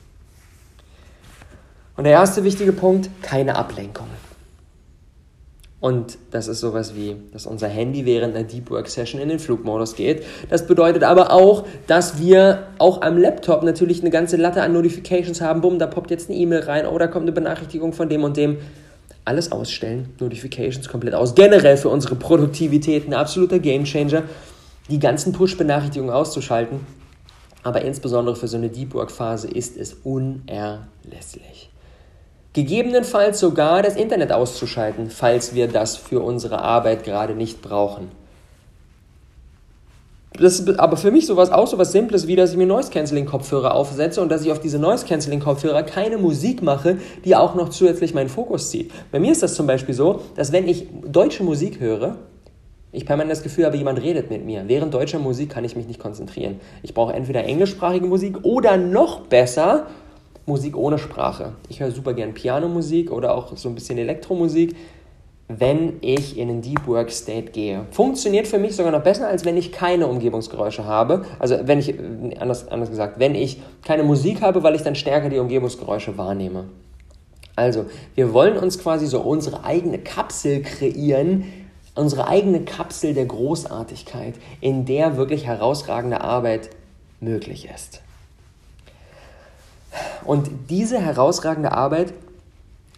Und 1.98 2.06
der 2.06 2.14
erste 2.14 2.44
wichtige 2.44 2.72
Punkt, 2.72 3.10
keine 3.22 3.56
Ablenkung. 3.58 4.08
Und 5.82 6.20
das 6.30 6.48
ist 6.48 6.60
sowas 6.60 6.96
wie, 6.96 7.16
dass 7.34 7.48
unser 7.48 7.68
Handy 7.68 8.06
während 8.06 8.36
einer 8.36 8.46
Deep 8.46 8.70
Work 8.70 8.88
Session 8.88 9.20
in 9.20 9.30
den 9.30 9.40
Flugmodus 9.40 9.96
geht. 9.96 10.24
Das 10.48 10.68
bedeutet 10.68 11.04
aber 11.04 11.34
auch, 11.34 11.66
dass 11.88 12.20
wir 12.20 12.68
auch 12.78 13.02
am 13.02 13.18
Laptop 13.18 13.64
natürlich 13.64 14.02
eine 14.02 14.12
ganze 14.12 14.38
Latte 14.38 14.62
an 14.62 14.74
Notifications 14.74 15.42
haben. 15.42 15.62
Bumm, 15.62 15.80
da 15.80 15.88
poppt 15.88 16.12
jetzt 16.12 16.30
eine 16.30 16.38
E-Mail 16.38 16.62
rein 16.62 16.86
oder 16.86 17.08
kommt 17.08 17.24
eine 17.24 17.32
Benachrichtigung 17.32 17.94
von 17.94 18.10
dem 18.10 18.24
und 18.24 18.38
dem. 18.38 18.60
Alles 19.26 19.52
ausstellen, 19.52 20.10
Notifications 20.20 20.88
komplett 20.88 21.16
aus. 21.16 21.34
Generell 21.34 21.78
für 21.78 21.90
unsere 21.90 22.16
Produktivität 22.16 23.08
ein 23.08 23.16
absoluter 23.16 23.58
Gamechanger, 23.58 24.24
die 24.88 25.00
ganzen 25.00 25.34
Push-Benachrichtigungen 25.34 26.14
auszuschalten. 26.14 26.82
Aber 27.64 27.82
insbesondere 27.82 28.36
für 28.36 28.48
so 28.48 28.58
eine 28.58 28.70
Deep 28.70 28.94
Work 28.94 29.10
Phase 29.10 29.48
ist 29.48 29.78
es 29.78 29.96
unerlässlich. 30.04 31.71
Gegebenenfalls 32.54 33.40
sogar 33.40 33.82
das 33.82 33.96
Internet 33.96 34.32
auszuschalten, 34.34 35.10
falls 35.10 35.56
wir 35.56 35.68
das 35.68 35.96
für 35.96 36.22
unsere 36.22 36.60
Arbeit 36.60 37.04
gerade 37.04 37.34
nicht 37.34 37.62
brauchen. 37.62 38.10
Das 40.34 40.60
ist 40.60 40.80
aber 40.80 40.98
für 40.98 41.12
mich 41.12 41.28
sowas 41.28 41.52
auch 41.52 41.68
so 41.68 41.78
was 41.78 41.92
Simples, 41.92 42.26
wie 42.28 42.36
dass 42.36 42.52
ich 42.52 42.58
mir 42.58 42.66
Noise-Canceling-Kopfhörer 42.66 43.74
aufsetze 43.74 44.22
und 44.22 44.30
dass 44.30 44.44
ich 44.44 44.52
auf 44.52 44.60
diese 44.60 44.80
Noise-Canceling-Kopfhörer 44.80 45.84
keine 45.84 46.18
Musik 46.18 46.62
mache, 46.62 46.98
die 47.26 47.36
auch 47.36 47.56
noch 47.56 47.70
zusätzlich 47.70 48.14
meinen 48.14 48.30
Fokus 48.30 48.70
zieht. 48.70 48.92
Bei 49.12 49.20
mir 49.20 49.32
ist 49.32 49.44
das 49.44 49.56
zum 49.56 49.68
Beispiel 49.68 49.94
so, 49.94 50.22
dass 50.36 50.52
wenn 50.52 50.68
ich 50.68 50.88
deutsche 51.06 51.44
Musik 51.44 51.80
höre, 51.80 52.16
ich 52.94 53.06
permanent 53.06 53.32
das 53.32 53.44
Gefühl 53.44 53.66
habe, 53.66 53.78
jemand 53.78 54.02
redet 54.02 54.30
mit 54.30 54.46
mir. 54.46 54.64
Während 54.68 54.94
deutscher 54.94 55.20
Musik 55.20 55.50
kann 55.50 55.64
ich 55.64 55.76
mich 55.76 55.88
nicht 55.88 56.00
konzentrieren. 56.00 56.60
Ich 56.84 56.94
brauche 56.94 57.14
entweder 57.14 57.44
englischsprachige 57.46 58.06
Musik 58.06 58.40
oder 58.44 58.76
noch 58.78 59.22
besser 59.22 59.88
Musik 60.46 60.76
ohne 60.76 60.98
Sprache. 60.98 61.54
Ich 61.70 61.80
höre 61.80 61.92
super 61.92 62.14
gern 62.14 62.34
Pianomusik 62.34 63.12
oder 63.12 63.36
auch 63.36 63.56
so 63.56 63.70
ein 63.70 63.76
bisschen 63.76 63.98
Elektromusik, 63.98 64.76
wenn 65.48 65.98
ich 66.02 66.38
in 66.38 66.50
einen 66.50 66.62
Deep 66.62 66.88
Work 66.88 67.12
State 67.12 67.52
gehe. 67.52 67.86
Funktioniert 67.92 68.48
für 68.48 68.58
mich 68.58 68.76
sogar 68.76 68.92
noch 68.92 69.04
besser, 69.04 69.28
als 69.28 69.46
wenn 69.46 69.58
ich 69.58 69.72
keine 69.72 70.08
Umgebungsgeräusche 70.08 70.86
habe. 70.86 71.26
Also 71.40 71.58
wenn 71.64 71.80
ich, 71.80 71.94
anders, 72.40 72.68
anders 72.70 72.90
gesagt, 72.90 73.20
wenn 73.20 73.36
ich 73.36 73.62
keine 73.84 74.04
Musik 74.04 74.42
habe, 74.42 74.64
weil 74.64 74.76
ich 74.76 74.82
dann 74.82 74.96
stärker 74.96 75.30
die 75.30 75.40
Umgebungsgeräusche 75.40 76.18
wahrnehme. 76.18 76.66
Also, 77.56 77.86
wir 78.16 78.34
wollen 78.34 78.58
uns 78.58 78.80
quasi 78.80 79.06
so 79.08 79.20
unsere 79.20 79.66
eigene 79.66 80.00
Kapsel 80.00 80.62
kreieren, 80.62 81.44
unsere 81.96 82.28
eigene 82.28 82.62
Kapsel 82.62 83.14
der 83.14 83.26
Großartigkeit, 83.26 84.36
in 84.62 84.86
der 84.86 85.18
wirklich 85.18 85.46
herausragende 85.46 86.22
Arbeit 86.22 86.70
möglich 87.20 87.68
ist. 87.74 88.01
Und 90.26 90.50
diese 90.70 91.00
herausragende 91.00 91.72
Arbeit 91.72 92.14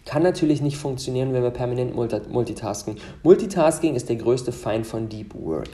kann 0.04 0.22
natürlich 0.22 0.60
nicht 0.60 0.76
funktionieren, 0.76 1.32
wenn 1.32 1.42
wir 1.42 1.50
permanent 1.50 1.94
multitasken. 1.94 2.96
Multitasking 3.22 3.94
ist 3.94 4.08
der 4.08 4.16
größte 4.16 4.52
Feind 4.52 4.86
von 4.86 5.08
Deep 5.08 5.34
Work. 5.34 5.70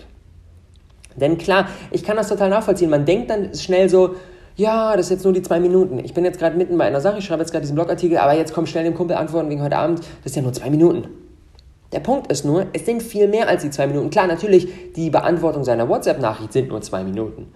Denn 1.16 1.38
klar, 1.38 1.66
ich 1.90 2.04
kann 2.04 2.16
das 2.16 2.28
total 2.28 2.50
nachvollziehen. 2.50 2.90
Man 2.90 3.04
denkt 3.04 3.30
dann 3.30 3.54
schnell 3.54 3.88
so, 3.88 4.14
ja, 4.56 4.96
das 4.96 5.06
ist 5.06 5.10
jetzt 5.10 5.24
nur 5.24 5.32
die 5.32 5.42
zwei 5.42 5.58
Minuten. 5.58 5.98
Ich 6.04 6.14
bin 6.14 6.24
jetzt 6.24 6.38
gerade 6.38 6.56
mitten 6.56 6.76
bei 6.78 6.84
einer 6.84 7.00
Sache, 7.00 7.18
ich 7.18 7.24
schreibe 7.24 7.42
jetzt 7.42 7.50
gerade 7.50 7.62
diesen 7.62 7.74
Blogartikel, 7.74 8.18
aber 8.18 8.34
jetzt 8.34 8.52
kommt 8.52 8.68
schnell 8.68 8.84
dem 8.84 8.94
Kumpel 8.94 9.16
antworten 9.16 9.48
wegen 9.50 9.62
heute 9.62 9.76
Abend, 9.76 10.00
das 10.00 10.32
ist 10.32 10.36
ja 10.36 10.42
nur 10.42 10.52
zwei 10.52 10.70
Minuten. 10.70 11.08
Der 11.92 12.00
Punkt 12.00 12.30
ist 12.30 12.44
nur, 12.44 12.66
es 12.72 12.86
sind 12.86 13.02
viel 13.02 13.26
mehr 13.26 13.48
als 13.48 13.62
die 13.62 13.70
zwei 13.70 13.88
Minuten. 13.88 14.10
Klar, 14.10 14.28
natürlich, 14.28 14.92
die 14.94 15.10
Beantwortung 15.10 15.64
seiner 15.64 15.88
WhatsApp-Nachricht 15.88 16.52
sind 16.52 16.68
nur 16.68 16.80
zwei 16.82 17.02
Minuten. 17.02 17.52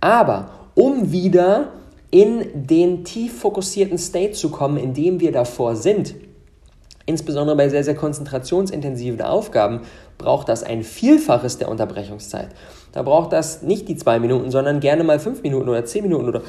Aber 0.00 0.50
um 0.74 1.12
wieder 1.12 1.68
in 2.10 2.66
den 2.66 3.04
tief 3.04 3.38
fokussierten 3.40 3.98
State 3.98 4.32
zu 4.32 4.50
kommen, 4.50 4.76
in 4.76 4.94
dem 4.94 5.20
wir 5.20 5.32
davor 5.32 5.76
sind, 5.76 6.14
insbesondere 7.06 7.56
bei 7.56 7.68
sehr, 7.68 7.84
sehr 7.84 7.94
konzentrationsintensiven 7.94 9.22
Aufgaben, 9.22 9.82
braucht 10.18 10.48
das 10.48 10.62
ein 10.62 10.82
Vielfaches 10.82 11.58
der 11.58 11.68
Unterbrechungszeit. 11.68 12.48
Da 12.92 13.02
braucht 13.02 13.32
das 13.32 13.62
nicht 13.62 13.88
die 13.88 13.96
zwei 13.96 14.18
Minuten, 14.18 14.50
sondern 14.50 14.80
gerne 14.80 15.04
mal 15.04 15.18
fünf 15.18 15.42
Minuten 15.42 15.68
oder 15.68 15.84
zehn 15.84 16.02
Minuten 16.02 16.28
oder, 16.28 16.42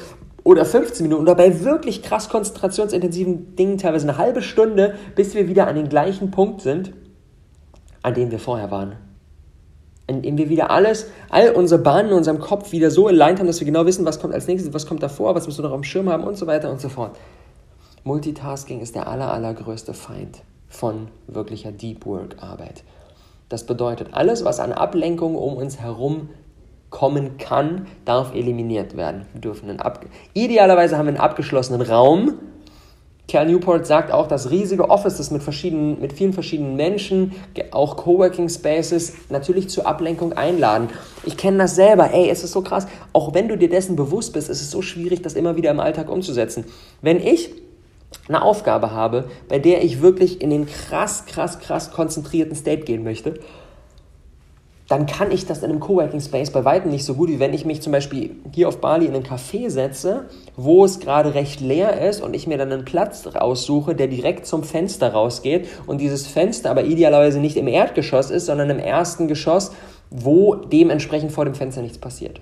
oder 0.44 0.64
15 0.64 1.04
Minuten 1.04 1.22
oder 1.22 1.36
bei 1.36 1.64
wirklich 1.64 2.02
krass 2.02 2.28
konzentrationsintensiven 2.28 3.54
Dingen 3.54 3.78
teilweise 3.78 4.08
eine 4.08 4.18
halbe 4.18 4.42
Stunde, 4.42 4.96
bis 5.14 5.34
wir 5.34 5.48
wieder 5.48 5.68
an 5.68 5.76
den 5.76 5.88
gleichen 5.88 6.32
Punkt 6.32 6.60
sind, 6.60 6.92
an 8.02 8.14
dem 8.14 8.32
wir 8.32 8.40
vorher 8.40 8.70
waren 8.70 8.96
indem 10.12 10.38
wir 10.38 10.48
wieder 10.48 10.70
alles, 10.70 11.06
all 11.30 11.50
unsere 11.50 11.80
Bahnen 11.80 12.10
in 12.10 12.16
unserem 12.16 12.40
Kopf 12.40 12.72
wieder 12.72 12.90
so 12.90 13.08
aligned 13.08 13.38
haben, 13.38 13.46
dass 13.46 13.60
wir 13.60 13.66
genau 13.66 13.86
wissen, 13.86 14.04
was 14.04 14.20
kommt 14.20 14.34
als 14.34 14.46
nächstes, 14.46 14.72
was 14.72 14.86
kommt 14.86 15.02
davor, 15.02 15.34
was 15.34 15.46
müssen 15.46 15.62
wir 15.62 15.68
noch 15.68 15.76
dem 15.76 15.84
Schirm 15.84 16.08
haben 16.08 16.24
und 16.24 16.36
so 16.36 16.46
weiter 16.46 16.70
und 16.70 16.80
so 16.80 16.88
fort. 16.88 17.16
Multitasking 18.04 18.80
ist 18.80 18.94
der 18.94 19.06
aller, 19.06 19.32
allergrößte 19.32 19.94
Feind 19.94 20.42
von 20.68 21.08
wirklicher 21.28 21.70
Deep 21.70 22.04
Work 22.06 22.36
Arbeit. 22.40 22.82
Das 23.48 23.64
bedeutet, 23.64 24.08
alles, 24.12 24.44
was 24.44 24.60
an 24.60 24.72
Ablenkung 24.72 25.36
um 25.36 25.56
uns 25.56 25.78
herum 25.78 26.30
kommen 26.90 27.38
kann, 27.38 27.86
darf 28.04 28.34
eliminiert 28.34 28.96
werden. 28.96 29.26
Wir 29.32 29.40
dürfen 29.40 29.68
einen 29.68 29.80
Ab 29.80 30.04
Idealerweise 30.34 30.96
haben 30.96 31.06
wir 31.06 31.10
einen 31.10 31.20
abgeschlossenen 31.20 31.82
Raum. 31.82 32.38
Cal 33.28 33.46
Newport 33.46 33.86
sagt 33.86 34.12
auch, 34.12 34.26
dass 34.26 34.50
riesige 34.50 34.90
Offices 34.90 35.30
mit, 35.30 35.42
verschiedenen, 35.42 36.00
mit 36.00 36.12
vielen 36.12 36.32
verschiedenen 36.32 36.76
Menschen, 36.76 37.32
auch 37.70 37.96
Coworking 37.96 38.48
Spaces, 38.48 39.14
natürlich 39.30 39.70
zur 39.70 39.86
Ablenkung 39.86 40.32
einladen. 40.32 40.88
Ich 41.24 41.36
kenne 41.36 41.58
das 41.58 41.76
selber. 41.76 42.12
Ey, 42.12 42.28
es 42.28 42.44
ist 42.44 42.52
so 42.52 42.62
krass. 42.62 42.86
Auch 43.12 43.32
wenn 43.32 43.48
du 43.48 43.56
dir 43.56 43.70
dessen 43.70 43.96
bewusst 43.96 44.32
bist, 44.32 44.50
ist 44.50 44.60
es 44.60 44.70
so 44.70 44.82
schwierig, 44.82 45.22
das 45.22 45.34
immer 45.34 45.56
wieder 45.56 45.70
im 45.70 45.80
Alltag 45.80 46.10
umzusetzen. 46.10 46.64
Wenn 47.00 47.24
ich 47.24 47.50
eine 48.28 48.42
Aufgabe 48.42 48.90
habe, 48.90 49.24
bei 49.48 49.58
der 49.58 49.82
ich 49.82 50.02
wirklich 50.02 50.40
in 50.42 50.50
den 50.50 50.66
krass, 50.66 51.24
krass, 51.26 51.58
krass 51.60 51.90
konzentrierten 51.90 52.54
State 52.54 52.82
gehen 52.82 53.04
möchte, 53.04 53.34
dann 54.88 55.06
kann 55.06 55.30
ich 55.30 55.46
das 55.46 55.62
in 55.62 55.70
einem 55.70 55.80
Coworking 55.80 56.20
Space 56.20 56.50
bei 56.50 56.64
weitem 56.64 56.90
nicht 56.90 57.04
so 57.04 57.14
gut, 57.14 57.28
wie 57.28 57.40
wenn 57.40 57.54
ich 57.54 57.64
mich 57.64 57.80
zum 57.80 57.92
Beispiel 57.92 58.36
hier 58.52 58.68
auf 58.68 58.78
Bali 58.80 59.06
in 59.06 59.14
einen 59.14 59.24
Café 59.24 59.70
setze, 59.70 60.26
wo 60.56 60.84
es 60.84 61.00
gerade 61.00 61.34
recht 61.34 61.60
leer 61.60 62.06
ist 62.08 62.20
und 62.20 62.34
ich 62.34 62.46
mir 62.46 62.58
dann 62.58 62.72
einen 62.72 62.84
Platz 62.84 63.26
raussuche, 63.26 63.94
der 63.94 64.08
direkt 64.08 64.46
zum 64.46 64.64
Fenster 64.64 65.12
rausgeht 65.12 65.68
und 65.86 66.00
dieses 66.00 66.26
Fenster 66.26 66.70
aber 66.70 66.84
idealerweise 66.84 67.40
nicht 67.40 67.56
im 67.56 67.68
Erdgeschoss 67.68 68.30
ist, 68.30 68.46
sondern 68.46 68.70
im 68.70 68.78
ersten 68.78 69.28
Geschoss, 69.28 69.72
wo 70.10 70.56
dementsprechend 70.56 71.32
vor 71.32 71.44
dem 71.44 71.54
Fenster 71.54 71.80
nichts 71.80 71.98
passiert. 71.98 72.40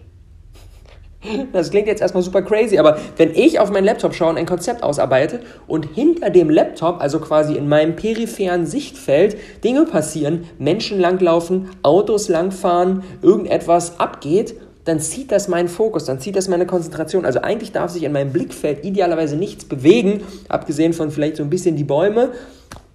Das 1.53 1.71
klingt 1.71 1.87
jetzt 1.87 2.01
erstmal 2.01 2.23
super 2.23 2.41
crazy, 2.41 2.79
aber 2.79 2.97
wenn 3.19 3.35
ich 3.35 3.61
auf 3.61 3.71
meinen 3.71 3.85
Laptop 3.85 4.15
schaue 4.15 4.31
und 4.31 4.39
ein 4.39 4.47
Konzept 4.47 4.83
ausarbeite 4.83 5.41
und 5.67 5.85
hinter 5.95 6.31
dem 6.31 6.49
Laptop, 6.49 7.01
also 7.01 7.21
quasi 7.21 7.57
in 7.57 7.69
meinem 7.69 7.95
peripheren 7.95 8.65
Sichtfeld, 8.65 9.37
Dinge 9.63 9.85
passieren, 9.85 10.45
Menschen 10.59 10.99
langlaufen, 10.99 11.69
Autos 11.83 12.29
langfahren, 12.31 13.03
irgendetwas 13.21 14.01
abgeht, 14.01 14.55
dann 14.85 14.99
zieht 14.99 15.31
das 15.31 15.47
meinen 15.47 15.69
Fokus, 15.69 16.07
dann 16.07 16.21
zieht 16.21 16.37
das 16.37 16.49
meine 16.49 16.65
Konzentration. 16.65 17.27
Also 17.27 17.43
eigentlich 17.43 17.73
darf 17.73 17.91
sich 17.91 18.03
in 18.03 18.13
meinem 18.13 18.33
Blickfeld 18.33 18.83
idealerweise 18.83 19.37
nichts 19.37 19.67
bewegen, 19.67 20.23
abgesehen 20.49 20.95
von 20.95 21.11
vielleicht 21.11 21.37
so 21.37 21.43
ein 21.43 21.51
bisschen 21.51 21.77
die 21.77 21.85
Bäume 21.85 22.31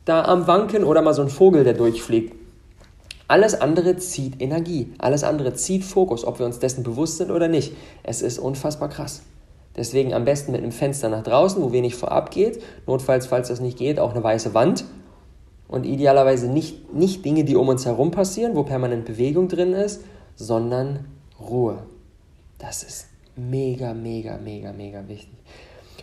da 0.04 0.24
am 0.26 0.48
Wanken 0.48 0.84
oder 0.84 1.02
mal 1.02 1.14
so 1.14 1.22
ein 1.22 1.30
Vogel, 1.30 1.64
der 1.64 1.74
durchfliegt. 1.74 2.45
Alles 3.28 3.60
andere 3.60 3.98
zieht 3.98 4.42
Energie, 4.42 4.94
alles 5.00 5.24
andere 5.24 5.56
zieht 5.56 5.84
Fokus, 5.84 6.26
ob 6.26 6.40
wir 6.40 6.46
uns 6.46 6.60
dessen 6.60 6.84
bewusst 6.84 7.18
sind 7.18 7.32
oder 7.32 7.48
nicht. 7.48 7.74
Es 8.04 8.22
ist 8.22 8.38
unfassbar 8.38 8.90
krass. 8.90 9.24
Deswegen 9.76 10.14
am 10.14 10.26
besten 10.26 10.52
mit 10.52 10.62
einem 10.62 10.72
Fenster 10.72 11.10
nach 11.10 11.24
draußen, 11.24 11.62
wo 11.62 11.72
wenig 11.72 11.96
vorab 11.96 12.32
geht. 12.32 12.62
Notfalls, 12.88 13.28
falls 13.28 13.50
das 13.50 13.60
nicht 13.60 13.78
geht, 13.78 14.00
auch 14.00 14.12
eine 14.14 14.24
weiße 14.24 14.54
Wand. 14.54 14.86
Und 15.68 15.86
idealerweise 15.86 16.48
nicht, 16.48 16.94
nicht 16.94 17.26
Dinge, 17.26 17.44
die 17.44 17.56
um 17.56 17.68
uns 17.68 17.86
herum 17.86 18.12
passieren, 18.12 18.56
wo 18.56 18.64
permanent 18.64 19.06
Bewegung 19.06 19.48
drin 19.48 19.74
ist, 19.74 20.02
sondern 20.36 21.06
Ruhe. 21.40 21.80
Das 22.60 22.84
ist 22.84 23.08
mega, 23.36 23.94
mega, 23.94 24.38
mega, 24.38 24.72
mega 24.72 25.08
wichtig. 25.08 25.34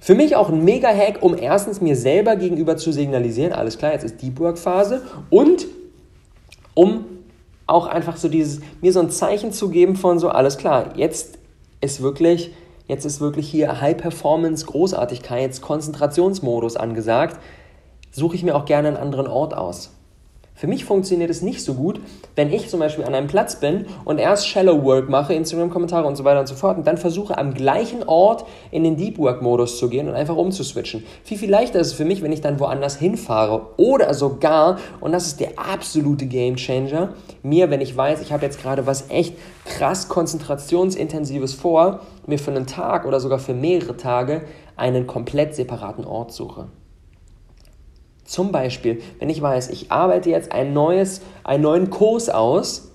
Für 0.01 0.17
mich 0.17 0.35
auch 0.35 0.49
ein 0.49 0.65
Mega-Hack, 0.65 1.23
um 1.23 1.37
erstens 1.39 1.81
mir 1.81 1.97
selber 1.97 2.35
gegenüber 2.35 2.77
zu 2.77 2.91
signalisieren, 2.91 3.53
alles 3.53 3.79
klar, 3.79 3.93
jetzt 3.93 4.03
ist 4.03 4.21
Deep 4.21 4.41
Work-Phase 4.41 5.03
und 5.31 5.67
um 6.75 7.05
auch 7.73 7.87
einfach 7.87 8.17
so 8.17 8.29
dieses, 8.29 8.61
mir 8.81 8.93
so 8.93 9.01
ein 9.01 9.11
Zeichen 9.11 9.53
zu 9.53 9.71
geben 9.71 9.97
von 9.97 10.19
so, 10.19 10.29
alles 10.29 10.59
klar, 10.59 10.97
jetzt 10.97 11.39
ist 11.81 12.03
wirklich, 12.03 12.53
jetzt 12.87 13.05
ist 13.05 13.21
wirklich 13.21 13.49
hier 13.49 13.81
High 13.81 13.97
Performance, 13.97 14.67
Großartigkeits, 14.67 15.61
Konzentrationsmodus 15.61 16.77
angesagt, 16.77 17.41
suche 18.11 18.37
ich 18.37 18.43
mir 18.43 18.55
auch 18.55 18.65
gerne 18.65 18.89
einen 18.89 18.97
anderen 18.97 19.27
Ort 19.27 19.55
aus. 19.55 19.91
Für 20.63 20.69
mich 20.69 20.85
funktioniert 20.85 21.29
es 21.29 21.43
nicht 21.43 21.61
so 21.61 21.75
gut, 21.75 21.99
wenn 22.37 22.53
ich 22.53 22.69
zum 22.69 22.79
Beispiel 22.79 23.05
an 23.05 23.17
einem 23.17 23.27
Platz 23.27 23.57
bin 23.57 23.87
und 24.05 24.19
erst 24.19 24.47
Shallow 24.47 24.85
Work 24.85 25.09
mache, 25.09 25.35
Instagram-Kommentare 25.35 26.07
und 26.07 26.15
so 26.15 26.23
weiter 26.23 26.39
und 26.39 26.47
so 26.47 26.55
fort 26.55 26.79
und 26.79 26.87
dann 26.87 26.99
versuche 26.99 27.37
am 27.37 27.53
gleichen 27.53 28.05
Ort 28.05 28.45
in 28.71 28.85
den 28.85 28.97
Deep 28.97 29.19
Work-Modus 29.19 29.79
zu 29.79 29.89
gehen 29.89 30.09
und 30.09 30.15
einfach 30.15 30.37
umzuswitchen. 30.37 31.03
Viel, 31.25 31.37
viel 31.37 31.51
leichter 31.51 31.81
ist 31.81 31.89
es 31.89 31.93
für 31.95 32.05
mich, 32.05 32.23
wenn 32.23 32.31
ich 32.31 32.43
dann 32.43 32.61
woanders 32.61 32.97
hinfahre 32.97 33.71
oder 33.77 34.15
sogar, 34.15 34.79
und 35.01 35.11
das 35.11 35.27
ist 35.27 35.41
der 35.41 35.59
absolute 35.59 36.27
Game 36.27 36.55
Changer, 36.55 37.09
mir, 37.43 37.69
wenn 37.71 37.81
ich 37.81 37.97
weiß, 37.97 38.21
ich 38.21 38.33
habe 38.33 38.45
jetzt 38.45 38.63
gerade 38.63 38.87
was 38.87 39.11
echt 39.11 39.35
krass 39.65 40.09
konzentrationsintensives 40.09 41.55
vor, 41.55 42.03
mir 42.29 42.39
für 42.39 42.53
einen 42.53 42.69
Tag 42.69 43.05
oder 43.05 43.19
sogar 43.19 43.41
für 43.41 43.53
mehrere 43.53 43.97
Tage 43.97 44.43
einen 44.77 45.09
komplett 45.09 45.57
separaten 45.57 46.05
Ort 46.05 46.33
suche. 46.33 46.69
Zum 48.33 48.51
Beispiel, 48.51 49.03
wenn 49.19 49.29
ich 49.29 49.43
weiß, 49.43 49.69
ich 49.69 49.93
arbeite 49.93 50.31
jetzt 50.31 50.53
ein 50.53 50.73
neues, 50.73 51.21
einen 51.45 51.65
neuen 51.65 51.91
Kurs 51.91 52.31
aus, 52.31 52.93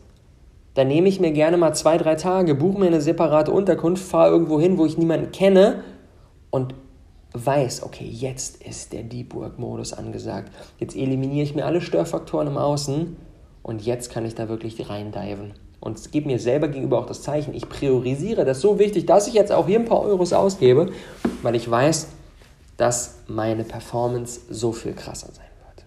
dann 0.73 0.87
nehme 0.87 1.07
ich 1.09 1.19
mir 1.19 1.29
gerne 1.29 1.57
mal 1.57 1.75
zwei, 1.75 1.99
drei 1.99 2.15
Tage, 2.15 2.55
buche 2.55 2.79
mir 2.79 2.87
eine 2.87 3.01
separate 3.01 3.51
Unterkunft, 3.51 4.03
fahre 4.03 4.31
irgendwo 4.31 4.59
hin, 4.59 4.79
wo 4.79 4.87
ich 4.87 4.97
niemanden 4.97 5.31
kenne 5.31 5.83
und 6.49 6.73
weiß, 7.33 7.83
okay, 7.83 8.09
jetzt 8.11 8.63
ist 8.63 8.93
der 8.93 9.03
Deep 9.03 9.35
Work 9.35 9.59
Modus 9.59 9.93
angesagt. 9.93 10.51
Jetzt 10.79 10.95
eliminiere 10.95 11.43
ich 11.43 11.53
mir 11.53 11.67
alle 11.67 11.81
Störfaktoren 11.81 12.47
im 12.47 12.57
Außen 12.57 13.15
und 13.61 13.85
jetzt 13.85 14.09
kann 14.09 14.25
ich 14.25 14.33
da 14.33 14.49
wirklich 14.49 14.89
reindiven. 14.89 15.53
Und 15.79 16.11
gibt 16.11 16.25
mir 16.25 16.39
selber 16.39 16.67
gegenüber 16.67 16.97
auch 16.97 17.05
das 17.05 17.21
Zeichen, 17.21 17.53
ich 17.53 17.69
priorisiere 17.69 18.43
das 18.43 18.59
so 18.59 18.79
wichtig, 18.79 19.05
dass 19.05 19.27
ich 19.27 19.35
jetzt 19.35 19.51
auch 19.51 19.67
hier 19.67 19.77
ein 19.77 19.85
paar 19.85 20.01
Euros 20.01 20.33
ausgebe, 20.33 20.89
weil 21.43 21.53
ich 21.53 21.69
weiß, 21.69 22.07
dass 22.77 23.15
meine 23.27 23.63
Performance 23.63 24.41
so 24.49 24.71
viel 24.71 24.93
krasser 24.93 25.27
sein 25.33 25.45
wird. 25.65 25.85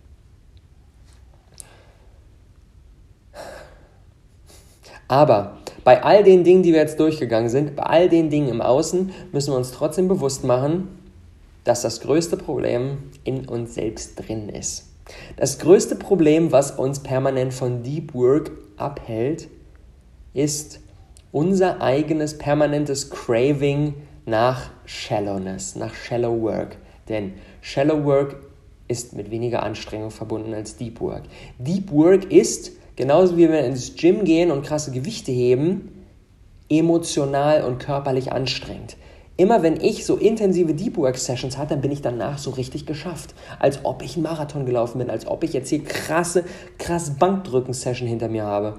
Aber 5.08 5.58
bei 5.84 6.02
all 6.02 6.22
den 6.22 6.44
Dingen, 6.44 6.62
die 6.62 6.72
wir 6.72 6.80
jetzt 6.80 7.00
durchgegangen 7.00 7.48
sind, 7.48 7.76
bei 7.76 7.84
all 7.84 8.08
den 8.08 8.28
Dingen 8.28 8.48
im 8.48 8.60
Außen, 8.60 9.12
müssen 9.32 9.52
wir 9.52 9.56
uns 9.56 9.70
trotzdem 9.70 10.08
bewusst 10.08 10.44
machen, 10.44 10.88
dass 11.64 11.82
das 11.82 12.00
größte 12.00 12.36
Problem 12.36 12.98
in 13.24 13.48
uns 13.48 13.74
selbst 13.74 14.16
drin 14.16 14.48
ist. 14.48 14.86
Das 15.36 15.58
größte 15.58 15.96
Problem, 15.96 16.52
was 16.52 16.72
uns 16.72 17.00
permanent 17.00 17.52
von 17.52 17.82
Deep 17.82 18.14
Work 18.14 18.52
abhält, 18.76 19.48
ist 20.34 20.80
unser 21.32 21.80
eigenes 21.80 22.38
permanentes 22.38 23.10
Craving 23.10 23.94
nach 24.30 24.70
Shallowness, 24.86 25.76
nach 25.76 25.92
Shallow 25.92 26.40
Work. 26.40 26.78
Denn 27.08 27.34
Shallow 27.60 28.04
Work 28.04 28.36
ist 28.88 29.12
mit 29.12 29.30
weniger 29.30 29.62
Anstrengung 29.62 30.10
verbunden 30.10 30.54
als 30.54 30.76
Deep 30.76 31.00
Work. 31.00 31.24
Deep 31.58 31.92
Work 31.92 32.32
ist, 32.32 32.72
genauso 32.96 33.36
wie 33.36 33.48
wir 33.48 33.64
ins 33.64 33.94
Gym 33.96 34.24
gehen 34.24 34.50
und 34.50 34.64
krasse 34.64 34.92
Gewichte 34.92 35.32
heben, 35.32 36.06
emotional 36.68 37.64
und 37.64 37.78
körperlich 37.78 38.32
anstrengend. 38.32 38.96
Immer 39.36 39.62
wenn 39.62 39.80
ich 39.80 40.04
so 40.06 40.16
intensive 40.16 40.74
Deep 40.74 40.96
Work 40.96 41.16
Sessions 41.16 41.56
hatte, 41.56 41.70
dann 41.70 41.80
bin 41.80 41.92
ich 41.92 42.02
danach 42.02 42.38
so 42.38 42.50
richtig 42.50 42.86
geschafft. 42.86 43.34
Als 43.58 43.84
ob 43.84 44.02
ich 44.02 44.14
einen 44.14 44.24
Marathon 44.24 44.66
gelaufen 44.66 44.98
bin, 44.98 45.10
als 45.10 45.26
ob 45.26 45.42
ich 45.44 45.52
jetzt 45.52 45.70
hier 45.70 45.82
krasse, 45.82 46.44
krass 46.78 47.16
Bankdrücken-Session 47.18 48.06
hinter 48.06 48.28
mir 48.28 48.44
habe. 48.44 48.78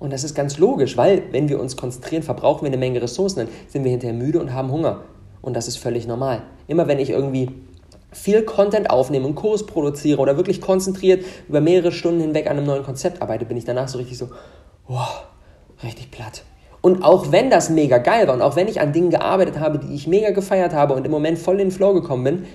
Und 0.00 0.12
das 0.12 0.24
ist 0.24 0.34
ganz 0.34 0.58
logisch, 0.58 0.96
weil 0.96 1.22
wenn 1.30 1.48
wir 1.48 1.60
uns 1.60 1.76
konzentrieren, 1.76 2.22
verbrauchen 2.22 2.62
wir 2.62 2.68
eine 2.68 2.78
Menge 2.78 3.00
Ressourcen, 3.02 3.40
dann 3.40 3.48
sind 3.68 3.84
wir 3.84 3.90
hinterher 3.90 4.16
müde 4.16 4.40
und 4.40 4.52
haben 4.52 4.72
Hunger. 4.72 5.02
Und 5.42 5.54
das 5.54 5.68
ist 5.68 5.76
völlig 5.76 6.06
normal. 6.08 6.42
Immer 6.66 6.88
wenn 6.88 6.98
ich 6.98 7.10
irgendwie 7.10 7.50
viel 8.10 8.42
Content 8.42 8.90
aufnehme, 8.90 9.26
einen 9.26 9.34
Kurs 9.34 9.66
produziere 9.66 10.20
oder 10.20 10.36
wirklich 10.36 10.60
konzentriert 10.60 11.24
über 11.48 11.60
mehrere 11.60 11.92
Stunden 11.92 12.20
hinweg 12.20 12.50
an 12.50 12.56
einem 12.56 12.66
neuen 12.66 12.82
Konzept 12.82 13.20
arbeite, 13.22 13.44
bin 13.44 13.58
ich 13.58 13.66
danach 13.66 13.88
so 13.88 13.98
richtig 13.98 14.16
so, 14.16 14.30
wow, 14.88 15.24
richtig 15.84 16.10
platt. 16.10 16.42
Und 16.80 17.04
auch 17.04 17.30
wenn 17.30 17.50
das 17.50 17.68
mega 17.68 17.98
geil 17.98 18.26
war 18.26 18.34
und 18.34 18.40
auch 18.40 18.56
wenn 18.56 18.68
ich 18.68 18.80
an 18.80 18.94
Dingen 18.94 19.10
gearbeitet 19.10 19.60
habe, 19.60 19.78
die 19.78 19.94
ich 19.94 20.06
mega 20.06 20.30
gefeiert 20.30 20.72
habe 20.72 20.94
und 20.94 21.04
im 21.04 21.10
Moment 21.12 21.38
voll 21.38 21.60
in 21.60 21.68
den 21.68 21.70
Flow 21.70 21.92
gekommen 21.92 22.24
bin, 22.24 22.46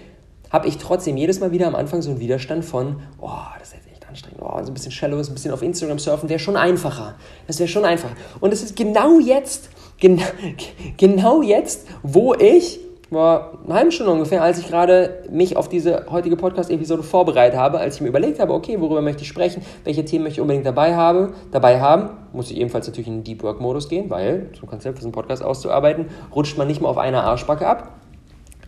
habe 0.49 0.67
ich 0.67 0.79
trotzdem 0.79 1.15
jedes 1.15 1.39
Mal 1.39 1.51
wieder 1.51 1.67
am 1.67 1.75
Anfang 1.75 2.01
so 2.01 2.09
einen 2.09 2.19
Widerstand 2.19 2.65
von, 2.65 3.01
oh, 3.21 3.29
das 3.59 3.73
ist 3.73 3.84
anstrengend, 4.15 4.41
oh, 4.41 4.57
so 4.61 4.71
ein 4.71 4.73
bisschen 4.73 4.91
shallow, 4.91 5.17
ein 5.17 5.33
bisschen 5.33 5.51
auf 5.51 5.61
Instagram 5.61 5.99
surfen, 5.99 6.29
wäre 6.29 6.39
schon 6.39 6.55
einfacher. 6.55 7.15
Das 7.47 7.59
wäre 7.59 7.67
schon 7.67 7.85
einfacher. 7.85 8.15
Und 8.39 8.53
es 8.53 8.63
ist 8.63 8.75
genau 8.75 9.19
jetzt, 9.19 9.69
genau, 9.99 10.23
genau 10.97 11.41
jetzt, 11.41 11.87
wo 12.03 12.33
ich 12.33 12.79
vor 13.09 13.59
einer 13.65 13.75
halben 13.75 13.91
Stunde 13.91 14.11
ungefähr, 14.11 14.41
als 14.41 14.57
ich 14.57 14.67
gerade 14.67 15.23
mich 15.29 15.55
auf 15.55 15.69
diese 15.69 16.07
heutige 16.09 16.35
Podcast-Episode 16.35 17.03
vorbereitet 17.03 17.57
habe, 17.57 17.79
als 17.79 17.95
ich 17.95 18.01
mir 18.01 18.09
überlegt 18.09 18.39
habe, 18.39 18.53
okay, 18.53 18.81
worüber 18.81 19.01
möchte 19.01 19.21
ich 19.21 19.27
sprechen, 19.27 19.61
welche 19.83 20.03
Themen 20.03 20.23
möchte 20.23 20.39
ich 20.39 20.41
unbedingt 20.41 20.65
dabei, 20.65 20.95
habe, 20.95 21.33
dabei 21.51 21.79
haben, 21.79 22.09
muss 22.33 22.51
ich 22.51 22.57
ebenfalls 22.57 22.87
natürlich 22.87 23.07
in 23.07 23.19
den 23.19 23.23
Deep 23.23 23.43
Work-Modus 23.43 23.87
gehen, 23.87 24.09
weil 24.09 24.49
zum 24.57 24.67
Konzept 24.67 24.97
für 24.97 25.03
so 25.03 25.07
einen 25.07 25.13
Podcast 25.13 25.43
auszuarbeiten, 25.43 26.07
rutscht 26.35 26.57
man 26.57 26.67
nicht 26.67 26.81
mal 26.81 26.89
auf 26.89 26.97
einer 26.97 27.23
Arschbacke 27.23 27.67
ab. 27.67 27.93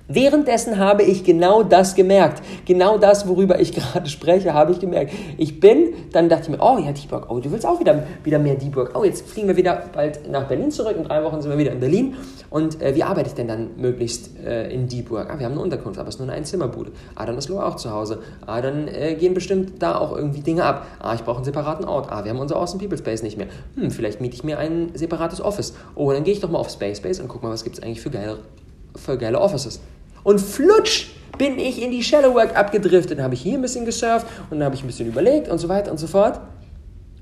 Währenddessen 0.09 0.77
habe 0.77 1.03
ich 1.03 1.25
genau 1.25 1.63
das 1.63 1.93
gemerkt. 1.93 2.41
Genau 2.65 2.97
das, 2.97 3.27
worüber 3.27 3.59
ich 3.59 3.73
gerade 3.73 4.09
spreche, 4.09 4.53
habe 4.53 4.71
ich 4.71 4.79
gemerkt. 4.79 5.11
Ich 5.37 5.59
bin, 5.59 5.93
dann 6.13 6.29
dachte 6.29 6.43
ich 6.43 6.49
mir, 6.49 6.59
oh 6.61 6.77
ja, 6.77 6.93
Work, 7.11 7.29
oh, 7.29 7.39
du 7.39 7.51
willst 7.51 7.65
auch 7.65 7.79
wieder, 7.81 8.03
wieder 8.23 8.39
mehr 8.39 8.55
Work. 8.73 8.91
Oh, 8.95 9.03
jetzt 9.03 9.27
fliegen 9.27 9.49
wir 9.49 9.57
wieder 9.57 9.83
bald 9.93 10.29
nach 10.29 10.47
Berlin 10.47 10.71
zurück. 10.71 10.95
In 10.95 11.03
drei 11.03 11.23
Wochen 11.23 11.41
sind 11.41 11.51
wir 11.51 11.57
wieder 11.57 11.73
in 11.73 11.81
Berlin. 11.81 12.15
Und 12.49 12.81
äh, 12.81 12.95
wie 12.95 13.03
arbeite 13.03 13.27
ich 13.27 13.35
denn 13.35 13.49
dann 13.49 13.71
möglichst 13.75 14.39
äh, 14.39 14.71
in 14.71 14.89
Work? 15.09 15.29
Ah, 15.29 15.39
wir 15.39 15.45
haben 15.45 15.53
eine 15.53 15.61
Unterkunft, 15.61 15.99
aber 15.99 16.07
es 16.07 16.15
ist 16.15 16.19
nur 16.19 16.29
eine 16.29 16.37
Einzimmerbude. 16.37 16.91
Ah, 17.15 17.25
dann 17.25 17.37
ist 17.37 17.49
Lo 17.49 17.59
auch 17.59 17.75
zu 17.75 17.91
Hause. 17.91 18.19
Ah, 18.45 18.61
dann 18.61 18.87
äh, 18.87 19.15
gehen 19.15 19.33
bestimmt 19.33 19.81
da 19.81 19.97
auch 19.97 20.15
irgendwie 20.15 20.39
Dinge 20.39 20.63
ab. 20.63 20.85
Ah, 20.99 21.15
ich 21.15 21.23
brauche 21.23 21.37
einen 21.37 21.45
separaten 21.45 21.83
Ort. 21.83 22.09
Ah, 22.09 22.23
wir 22.23 22.31
haben 22.31 22.39
unser 22.39 22.55
Awesome 22.55 22.81
People 22.81 22.97
Space 22.97 23.23
nicht 23.23 23.37
mehr. 23.37 23.47
Hm, 23.75 23.91
vielleicht 23.91 24.21
miete 24.21 24.35
ich 24.35 24.45
mir 24.45 24.57
ein 24.57 24.91
separates 24.93 25.41
Office. 25.41 25.73
Oh, 25.95 26.13
dann 26.13 26.23
gehe 26.23 26.33
ich 26.33 26.39
doch 26.39 26.49
mal 26.49 26.59
auf 26.59 26.69
Space 26.69 26.99
Space 26.99 27.19
und 27.19 27.27
guck 27.27 27.43
mal, 27.43 27.51
was 27.51 27.65
gibt 27.65 27.77
es 27.77 27.83
eigentlich 27.83 27.99
für 27.99 28.09
geile, 28.09 28.39
für 28.95 29.17
geile 29.17 29.41
Offices. 29.41 29.81
Und 30.24 30.39
flutsch 30.39 31.07
bin 31.38 31.59
ich 31.59 31.81
in 31.81 31.91
die 31.91 32.03
Shadow 32.03 32.33
Work 32.33 32.57
abgedriftet. 32.57 33.17
Dann 33.17 33.25
habe 33.25 33.36
ich 33.36 33.41
hier 33.41 33.57
ein 33.57 33.62
bisschen 33.62 33.86
gesurft 33.86 34.27
und 34.50 34.59
dann 34.59 34.65
habe 34.65 34.75
ich 34.75 34.83
ein 34.83 34.88
bisschen 34.88 35.07
überlegt 35.07 35.50
und 35.50 35.57
so 35.59 35.69
weiter 35.69 35.91
und 35.91 35.97
so 35.97 36.07
fort. 36.07 36.39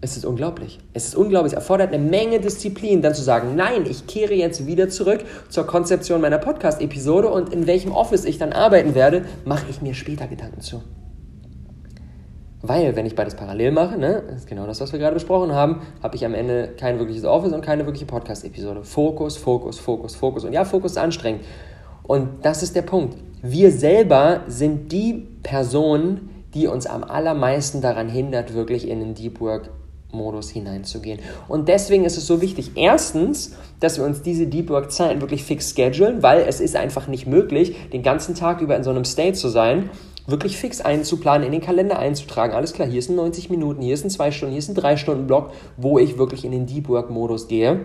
Es 0.01 0.17
ist 0.17 0.25
unglaublich. 0.25 0.79
Es 0.93 1.07
ist 1.07 1.15
unglaublich. 1.15 1.53
Es 1.53 1.57
erfordert 1.57 1.93
eine 1.93 2.03
Menge 2.03 2.39
Disziplin, 2.39 3.01
dann 3.01 3.15
zu 3.15 3.23
sagen, 3.23 3.55
nein, 3.55 3.85
ich 3.89 4.05
kehre 4.05 4.33
jetzt 4.33 4.67
wieder 4.67 4.89
zurück 4.89 5.21
zur 5.49 5.65
Konzeption 5.65 6.21
meiner 6.21 6.37
Podcast-Episode 6.37 7.29
und 7.29 7.51
in 7.51 7.65
welchem 7.65 7.91
Office 7.91 8.25
ich 8.25 8.37
dann 8.37 8.53
arbeiten 8.53 8.93
werde, 8.93 9.25
mache 9.45 9.65
ich 9.69 9.81
mir 9.81 9.93
später 9.93 10.27
Gedanken 10.27 10.61
zu. 10.61 10.83
Weil, 12.61 12.95
wenn 12.95 13.05
ich 13.05 13.15
beides 13.15 13.35
parallel 13.35 13.71
mache, 13.71 13.97
ne, 13.97 14.23
ist 14.35 14.47
genau 14.47 14.65
das, 14.65 14.81
was 14.81 14.91
wir 14.91 14.99
gerade 14.99 15.13
besprochen 15.13 15.53
haben, 15.53 15.81
habe 16.01 16.15
ich 16.15 16.25
am 16.25 16.33
Ende 16.33 16.73
kein 16.77 16.99
wirkliches 16.99 17.23
Office 17.23 17.53
und 17.53 17.61
keine 17.61 17.85
wirkliche 17.85 18.05
Podcast-Episode. 18.05 18.83
Fokus, 18.83 19.37
Fokus, 19.37 19.79
Fokus, 19.79 20.15
Fokus. 20.15 20.45
Und 20.45 20.53
ja, 20.53 20.65
Fokus 20.65 20.91
ist 20.91 20.97
anstrengend. 20.97 21.43
Und 22.07 22.43
das 22.43 22.63
ist 22.63 22.75
der 22.75 22.83
Punkt. 22.83 23.17
Wir 23.41 23.71
selber 23.71 24.41
sind 24.47 24.91
die 24.91 25.27
Person, 25.43 26.29
die 26.53 26.67
uns 26.67 26.85
am 26.85 27.03
allermeisten 27.03 27.81
daran 27.81 28.09
hindert, 28.09 28.53
wirklich 28.53 28.87
in 28.87 28.99
den 28.99 29.13
Deep 29.13 29.41
Work 29.41 29.69
Modus 30.11 30.49
hineinzugehen. 30.49 31.19
Und 31.49 31.67
deswegen 31.67 32.05
ist 32.05 32.17
es 32.17 32.25
so 32.25 32.41
wichtig, 32.41 32.71
erstens, 32.75 33.55
dass 33.81 33.97
wir 33.97 34.05
uns 34.05 34.21
diese 34.21 34.47
Deep 34.47 34.69
Work 34.69 34.91
Zeiten 34.91 35.19
wirklich 35.19 35.43
fix 35.43 35.73
schedulen, 35.75 36.23
weil 36.23 36.45
es 36.47 36.61
ist 36.61 36.75
einfach 36.75 37.07
nicht 37.07 37.27
möglich, 37.27 37.75
den 37.91 38.01
ganzen 38.01 38.33
Tag 38.33 38.61
über 38.61 38.77
in 38.77 38.83
so 38.83 38.91
einem 38.91 39.03
State 39.03 39.33
zu 39.33 39.49
sein, 39.49 39.89
wirklich 40.25 40.57
fix 40.57 40.79
einzuplanen, 40.81 41.45
in 41.45 41.51
den 41.51 41.61
Kalender 41.61 41.99
einzutragen. 41.99 42.53
Alles 42.53 42.73
klar, 42.73 42.87
hier 42.87 43.01
sind 43.01 43.15
90 43.15 43.49
Minuten, 43.49 43.81
hier 43.81 43.93
ist 43.93 44.05
ein 44.05 44.09
2 44.09 44.31
Stunden, 44.31 44.53
hier 44.53 44.59
ist 44.59 44.69
ein 44.69 44.75
3 44.75 44.97
Stunden 44.97 45.27
Block, 45.27 45.51
wo 45.75 45.99
ich 45.99 46.17
wirklich 46.17 46.45
in 46.45 46.51
den 46.51 46.65
Deep 46.65 46.87
Work 46.87 47.09
Modus 47.09 47.47
gehe. 47.47 47.81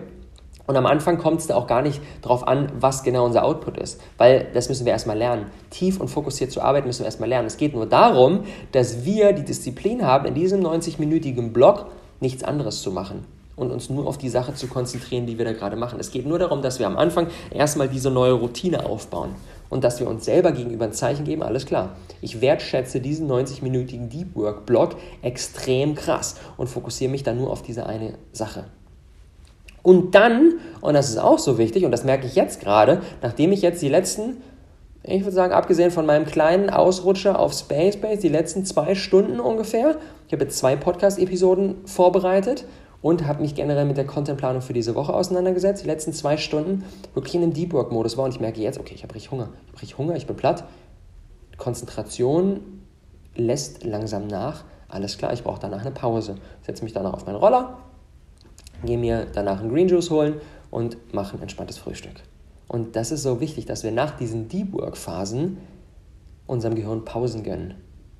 Und 0.67 0.75
am 0.77 0.85
Anfang 0.85 1.17
kommt 1.17 1.41
es 1.41 1.47
da 1.47 1.55
auch 1.55 1.67
gar 1.67 1.81
nicht 1.81 2.01
darauf 2.21 2.47
an, 2.47 2.71
was 2.79 3.03
genau 3.03 3.25
unser 3.25 3.43
Output 3.43 3.77
ist, 3.77 3.99
weil 4.17 4.47
das 4.53 4.69
müssen 4.69 4.85
wir 4.85 4.93
erstmal 4.93 5.17
lernen. 5.17 5.47
Tief 5.69 5.99
und 5.99 6.07
fokussiert 6.07 6.51
zu 6.51 6.61
arbeiten 6.61 6.87
müssen 6.87 6.99
wir 6.99 7.05
erstmal 7.05 7.29
lernen. 7.29 7.47
Es 7.47 7.57
geht 7.57 7.73
nur 7.73 7.85
darum, 7.85 8.45
dass 8.71 9.03
wir 9.03 9.33
die 9.33 9.43
Disziplin 9.43 10.05
haben, 10.05 10.25
in 10.25 10.33
diesem 10.33 10.61
90-minütigen 10.61 11.51
Block 11.51 11.87
nichts 12.19 12.43
anderes 12.43 12.81
zu 12.81 12.91
machen 12.91 13.25
und 13.55 13.71
uns 13.71 13.89
nur 13.89 14.07
auf 14.07 14.17
die 14.17 14.29
Sache 14.29 14.53
zu 14.53 14.67
konzentrieren, 14.67 15.25
die 15.25 15.37
wir 15.37 15.45
da 15.45 15.53
gerade 15.53 15.75
machen. 15.75 15.99
Es 15.99 16.11
geht 16.11 16.25
nur 16.25 16.39
darum, 16.39 16.61
dass 16.61 16.79
wir 16.79 16.87
am 16.87 16.97
Anfang 16.97 17.27
erstmal 17.51 17.89
diese 17.89 18.09
neue 18.09 18.33
Routine 18.33 18.85
aufbauen 18.85 19.35
und 19.69 19.83
dass 19.83 19.99
wir 19.99 20.07
uns 20.07 20.25
selber 20.25 20.51
gegenüber 20.51 20.85
ein 20.85 20.93
Zeichen 20.93 21.25
geben, 21.25 21.43
alles 21.43 21.65
klar. 21.65 21.95
Ich 22.21 22.41
wertschätze 22.41 22.99
diesen 22.99 23.29
90-minütigen 23.29 24.09
Deep 24.09 24.35
Work 24.35 24.65
Block 24.65 24.95
extrem 25.21 25.95
krass 25.95 26.35
und 26.57 26.67
fokussiere 26.67 27.11
mich 27.11 27.23
dann 27.23 27.37
nur 27.37 27.51
auf 27.51 27.61
diese 27.61 27.85
eine 27.85 28.15
Sache. 28.31 28.65
Und 29.83 30.13
dann, 30.15 30.59
und 30.81 30.93
das 30.93 31.09
ist 31.09 31.17
auch 31.17 31.39
so 31.39 31.57
wichtig, 31.57 31.85
und 31.85 31.91
das 31.91 32.03
merke 32.03 32.27
ich 32.27 32.35
jetzt 32.35 32.61
gerade, 32.61 33.01
nachdem 33.21 33.51
ich 33.51 33.61
jetzt 33.61 33.81
die 33.81 33.89
letzten, 33.89 34.37
ich 35.03 35.21
würde 35.21 35.31
sagen, 35.31 35.53
abgesehen 35.53 35.89
von 35.89 36.05
meinem 36.05 36.25
kleinen 36.25 36.69
Ausrutscher 36.69 37.39
auf 37.39 37.53
Space 37.53 37.97
Base, 37.97 38.21
die 38.21 38.29
letzten 38.29 38.65
zwei 38.65 38.93
Stunden 38.93 39.39
ungefähr, 39.39 39.97
ich 40.27 40.33
habe 40.33 40.43
jetzt 40.43 40.59
zwei 40.59 40.75
Podcast-Episoden 40.75 41.77
vorbereitet 41.85 42.65
und 43.01 43.25
habe 43.25 43.41
mich 43.41 43.55
generell 43.55 43.85
mit 43.85 43.97
der 43.97 44.05
Contentplanung 44.05 44.61
für 44.61 44.73
diese 44.73 44.93
Woche 44.93 45.13
auseinandergesetzt, 45.13 45.83
die 45.83 45.87
letzten 45.87 46.13
zwei 46.13 46.37
Stunden 46.37 46.83
wirklich 47.15 47.33
in 47.33 47.41
einem 47.41 47.53
Deep 47.53 47.73
Work-Modus 47.73 48.17
war 48.17 48.25
und 48.25 48.35
ich 48.35 48.39
merke 48.39 48.61
jetzt, 48.61 48.79
okay, 48.79 48.93
ich 48.93 49.03
habe 49.03 49.15
richtig 49.15 49.31
Hunger, 49.31 49.49
ich 49.51 49.71
habe 49.71 49.81
richtig 49.81 49.97
Hunger, 49.97 50.15
ich 50.15 50.27
bin 50.27 50.35
platt. 50.35 50.65
Konzentration 51.57 52.81
lässt 53.35 53.83
langsam 53.83 54.27
nach, 54.27 54.63
alles 54.87 55.17
klar, 55.17 55.33
ich 55.33 55.43
brauche 55.43 55.59
danach 55.59 55.81
eine 55.81 55.91
Pause. 55.91 56.35
Setze 56.61 56.83
mich 56.83 56.93
danach 56.93 57.13
auf 57.13 57.25
meinen 57.25 57.35
Roller, 57.35 57.77
gehe 58.83 58.97
mir 58.97 59.27
danach 59.33 59.61
einen 59.61 59.71
Green 59.71 59.87
Juice 59.87 60.09
holen 60.09 60.35
und 60.69 60.97
mache 61.13 61.37
ein 61.37 61.41
entspanntes 61.41 61.77
Frühstück. 61.77 62.15
Und 62.67 62.95
das 62.95 63.11
ist 63.11 63.23
so 63.23 63.41
wichtig, 63.41 63.65
dass 63.65 63.83
wir 63.83 63.91
nach 63.91 64.17
diesen 64.17 64.47
Deep 64.47 64.73
Work 64.73 64.97
Phasen 64.97 65.57
unserem 66.47 66.75
Gehirn 66.75 67.05
Pausen 67.05 67.43
gönnen. 67.43 67.75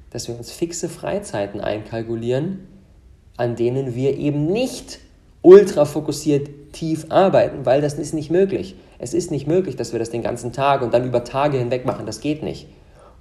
Dass 0.09 0.27
wir 0.27 0.37
uns 0.37 0.51
fixe 0.51 0.89
Freizeiten 0.89 1.61
einkalkulieren, 1.61 2.67
an 3.37 3.55
denen 3.55 3.95
wir 3.95 4.17
eben 4.17 4.47
nicht 4.47 4.99
ultra 5.41 5.85
fokussiert 5.85 6.49
tief 6.73 7.05
arbeiten, 7.09 7.65
weil 7.65 7.81
das 7.81 7.93
ist 7.95 8.13
nicht 8.13 8.29
möglich. 8.29 8.75
Es 8.99 9.13
ist 9.13 9.31
nicht 9.31 9.47
möglich, 9.47 9.75
dass 9.75 9.93
wir 9.93 9.99
das 9.99 10.09
den 10.09 10.21
ganzen 10.21 10.53
Tag 10.53 10.81
und 10.81 10.93
dann 10.93 11.05
über 11.05 11.23
Tage 11.23 11.57
hinweg 11.57 11.85
machen. 11.85 12.05
Das 12.05 12.21
geht 12.21 12.43
nicht. 12.43 12.67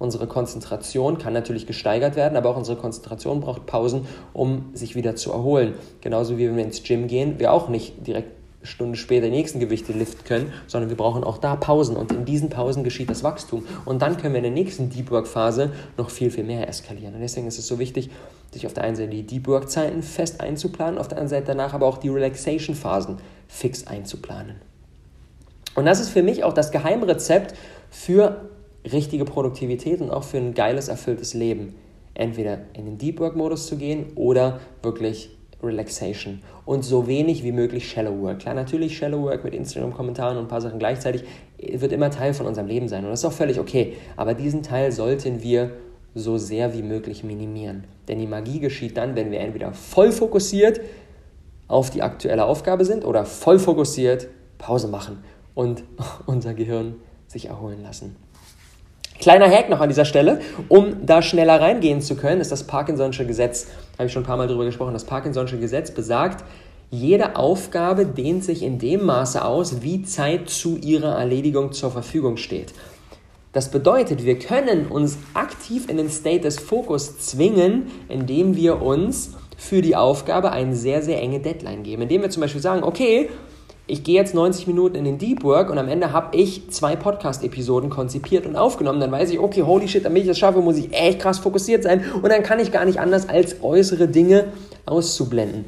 Unsere 0.01 0.25
Konzentration 0.25 1.19
kann 1.19 1.31
natürlich 1.31 1.67
gesteigert 1.67 2.15
werden, 2.15 2.35
aber 2.35 2.49
auch 2.49 2.57
unsere 2.57 2.75
Konzentration 2.75 3.39
braucht 3.39 3.67
Pausen, 3.67 4.07
um 4.33 4.71
sich 4.73 4.95
wieder 4.95 5.15
zu 5.15 5.31
erholen. 5.31 5.75
Genauso 6.01 6.39
wie 6.39 6.47
wenn 6.47 6.57
wir 6.57 6.63
ins 6.63 6.81
Gym 6.81 7.05
gehen, 7.05 7.37
wir 7.37 7.53
auch 7.53 7.69
nicht 7.69 8.07
direkt 8.07 8.31
eine 8.57 8.65
Stunde 8.67 8.97
später 8.97 9.27
die 9.27 9.31
nächsten 9.33 9.59
Gewichte 9.59 9.93
liften 9.93 10.23
können, 10.23 10.53
sondern 10.65 10.89
wir 10.89 10.97
brauchen 10.97 11.23
auch 11.23 11.37
da 11.37 11.55
Pausen 11.55 11.95
und 11.97 12.11
in 12.11 12.25
diesen 12.25 12.49
Pausen 12.49 12.83
geschieht 12.83 13.11
das 13.11 13.23
Wachstum 13.23 13.63
und 13.85 14.01
dann 14.01 14.17
können 14.17 14.33
wir 14.33 14.39
in 14.39 14.45
der 14.45 14.51
nächsten 14.51 14.89
Deep 14.89 15.11
Work 15.11 15.27
Phase 15.27 15.71
noch 15.97 16.09
viel, 16.09 16.31
viel 16.31 16.45
mehr 16.45 16.67
eskalieren. 16.67 17.13
Und 17.13 17.21
deswegen 17.21 17.45
ist 17.45 17.59
es 17.59 17.67
so 17.67 17.77
wichtig, 17.77 18.09
sich 18.51 18.65
auf 18.65 18.73
der 18.73 18.85
einen 18.85 18.95
Seite 18.95 19.11
die 19.11 19.21
Deep 19.21 19.45
Work 19.45 19.69
Zeiten 19.69 20.01
fest 20.01 20.41
einzuplanen, 20.41 20.97
auf 20.97 21.09
der 21.09 21.19
anderen 21.19 21.29
Seite 21.29 21.45
danach 21.55 21.75
aber 21.75 21.85
auch 21.85 21.99
die 21.99 22.09
Relaxation 22.09 22.75
Phasen 22.75 23.17
fix 23.47 23.85
einzuplanen. 23.85 24.55
Und 25.75 25.85
das 25.85 25.99
ist 25.99 26.09
für 26.09 26.23
mich 26.23 26.43
auch 26.43 26.53
das 26.53 26.71
Geheimrezept 26.71 27.53
für 27.91 28.49
richtige 28.89 29.25
Produktivität 29.25 30.01
und 30.01 30.11
auch 30.11 30.23
für 30.23 30.37
ein 30.37 30.53
geiles, 30.53 30.87
erfülltes 30.87 31.33
Leben. 31.33 31.75
Entweder 32.13 32.59
in 32.73 32.85
den 32.85 32.97
Deep 32.97 33.19
Work 33.19 33.35
Modus 33.35 33.67
zu 33.67 33.77
gehen 33.77 34.07
oder 34.15 34.59
wirklich 34.81 35.29
Relaxation 35.63 36.39
und 36.65 36.83
so 36.83 37.07
wenig 37.07 37.43
wie 37.43 37.51
möglich 37.51 37.89
Shallow 37.89 38.19
Work. 38.21 38.39
Klar, 38.39 38.55
natürlich 38.55 38.97
Shallow 38.97 39.23
Work 39.23 39.43
mit 39.43 39.53
Instagram-Kommentaren 39.53 40.37
und 40.37 40.45
ein 40.45 40.49
paar 40.49 40.61
Sachen 40.61 40.79
gleichzeitig 40.79 41.23
wird 41.57 41.91
immer 41.91 42.09
Teil 42.09 42.33
von 42.33 42.47
unserem 42.47 42.67
Leben 42.67 42.87
sein 42.87 43.03
und 43.03 43.11
das 43.11 43.19
ist 43.19 43.25
auch 43.25 43.31
völlig 43.31 43.59
okay. 43.59 43.93
Aber 44.17 44.33
diesen 44.33 44.63
Teil 44.63 44.91
sollten 44.91 45.43
wir 45.43 45.71
so 46.15 46.37
sehr 46.37 46.73
wie 46.73 46.81
möglich 46.81 47.23
minimieren. 47.23 47.85
Denn 48.07 48.19
die 48.19 48.27
Magie 48.27 48.59
geschieht 48.59 48.97
dann, 48.97 49.15
wenn 49.15 49.31
wir 49.31 49.39
entweder 49.39 49.73
voll 49.73 50.11
fokussiert 50.11 50.81
auf 51.67 51.89
die 51.89 52.01
aktuelle 52.01 52.45
Aufgabe 52.45 52.83
sind 52.83 53.05
oder 53.05 53.23
voll 53.25 53.59
fokussiert 53.59 54.27
Pause 54.57 54.87
machen 54.87 55.19
und 55.53 55.83
unser 56.25 56.53
Gehirn 56.53 56.95
sich 57.27 57.45
erholen 57.47 57.81
lassen. 57.81 58.15
Kleiner 59.21 59.49
Hack 59.49 59.69
noch 59.69 59.79
an 59.79 59.89
dieser 59.89 60.05
Stelle, 60.05 60.41
um 60.67 61.05
da 61.05 61.21
schneller 61.21 61.61
reingehen 61.61 62.01
zu 62.01 62.15
können, 62.15 62.41
ist 62.41 62.51
das 62.51 62.67
Parkinson'sche 62.67 63.25
Gesetz. 63.25 63.65
Da 63.65 63.99
habe 63.99 64.07
ich 64.07 64.13
schon 64.13 64.23
ein 64.23 64.25
paar 64.25 64.37
Mal 64.37 64.47
drüber 64.47 64.65
gesprochen. 64.65 64.93
Das 64.93 65.07
Parkinson'sche 65.07 65.59
Gesetz 65.59 65.91
besagt, 65.91 66.43
jede 66.89 67.35
Aufgabe 67.35 68.07
dehnt 68.07 68.43
sich 68.43 68.63
in 68.63 68.79
dem 68.79 69.05
Maße 69.05 69.45
aus, 69.45 69.83
wie 69.83 70.01
Zeit 70.01 70.49
zu 70.49 70.75
ihrer 70.75 71.19
Erledigung 71.19 71.71
zur 71.71 71.91
Verfügung 71.91 72.37
steht. 72.37 72.73
Das 73.53 73.69
bedeutet, 73.69 74.25
wir 74.25 74.39
können 74.39 74.87
uns 74.87 75.19
aktiv 75.35 75.87
in 75.87 75.97
den 75.97 76.09
State 76.09 76.41
des 76.41 76.59
Fokus 76.59 77.19
zwingen, 77.19 77.91
indem 78.09 78.55
wir 78.55 78.81
uns 78.81 79.35
für 79.55 79.83
die 79.83 79.95
Aufgabe 79.95 80.51
eine 80.51 80.75
sehr, 80.75 81.03
sehr 81.03 81.21
enge 81.21 81.39
Deadline 81.39 81.83
geben. 81.83 82.01
Indem 82.01 82.23
wir 82.23 82.31
zum 82.31 82.41
Beispiel 82.41 82.61
sagen, 82.61 82.83
okay, 82.83 83.29
ich 83.87 84.03
gehe 84.03 84.15
jetzt 84.15 84.33
90 84.33 84.67
Minuten 84.67 84.95
in 84.95 85.03
den 85.03 85.17
Deep 85.17 85.43
Work 85.43 85.69
und 85.69 85.77
am 85.77 85.87
Ende 85.87 86.13
habe 86.13 86.37
ich 86.37 86.69
zwei 86.69 86.95
Podcast-Episoden 86.95 87.89
konzipiert 87.89 88.45
und 88.45 88.55
aufgenommen. 88.55 88.99
Dann 88.99 89.11
weiß 89.11 89.31
ich, 89.31 89.39
okay, 89.39 89.63
holy 89.63 89.87
shit, 89.87 90.05
damit 90.05 90.21
ich 90.21 90.27
das 90.27 90.37
schaffe, 90.37 90.61
muss 90.61 90.77
ich 90.77 90.93
echt 90.93 91.19
krass 91.19 91.39
fokussiert 91.39 91.83
sein. 91.83 92.03
Und 92.21 92.29
dann 92.29 92.43
kann 92.43 92.59
ich 92.59 92.71
gar 92.71 92.85
nicht 92.85 92.99
anders, 92.99 93.27
als 93.27 93.61
äußere 93.61 94.07
Dinge 94.07 94.45
auszublenden. 94.85 95.65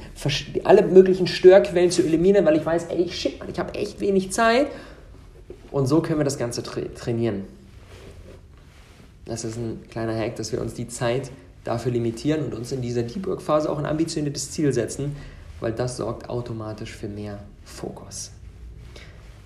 Alle 0.63 0.84
möglichen 0.84 1.28
Störquellen 1.28 1.91
zu 1.91 2.04
eliminieren, 2.04 2.45
weil 2.45 2.56
ich 2.56 2.65
weiß, 2.65 2.86
ey, 2.86 3.10
shit, 3.10 3.34
ich 3.52 3.60
habe 3.60 3.73
echt 3.73 3.99
wenig 3.99 4.32
Zeit. 4.32 4.67
Und 5.71 5.88
so 5.88 6.02
können 6.02 6.19
wir 6.19 6.26
das 6.26 6.38
Ganze 6.38 6.62
tra 6.63 6.82
trainieren. 6.95 7.43
Das 9.26 9.43
ist 9.43 9.58
ein 9.58 9.82
kleiner 9.89 10.15
Hack, 10.15 10.36
dass 10.36 10.52
wir 10.52 10.62
uns 10.62 10.73
die 10.76 10.88
Zeit 10.88 11.32
dafür 11.63 11.91
limitieren 11.91 12.45
und 12.45 12.54
uns 12.54 12.71
in 12.71 12.82
dieser 12.82 13.04
Deep 13.04 13.26
Work-Phase 13.26 13.69
auch 13.69 13.80
ein 13.80 13.86
ambitioniertes 13.86 14.52
Ziel 14.52 14.71
setzen, 14.71 15.15
weil 15.60 15.71
das 15.71 15.97
sorgt 15.97 16.30
automatisch 16.30 16.91
für 16.91 17.08
mehr 17.08 17.39
Fokus. 17.74 18.32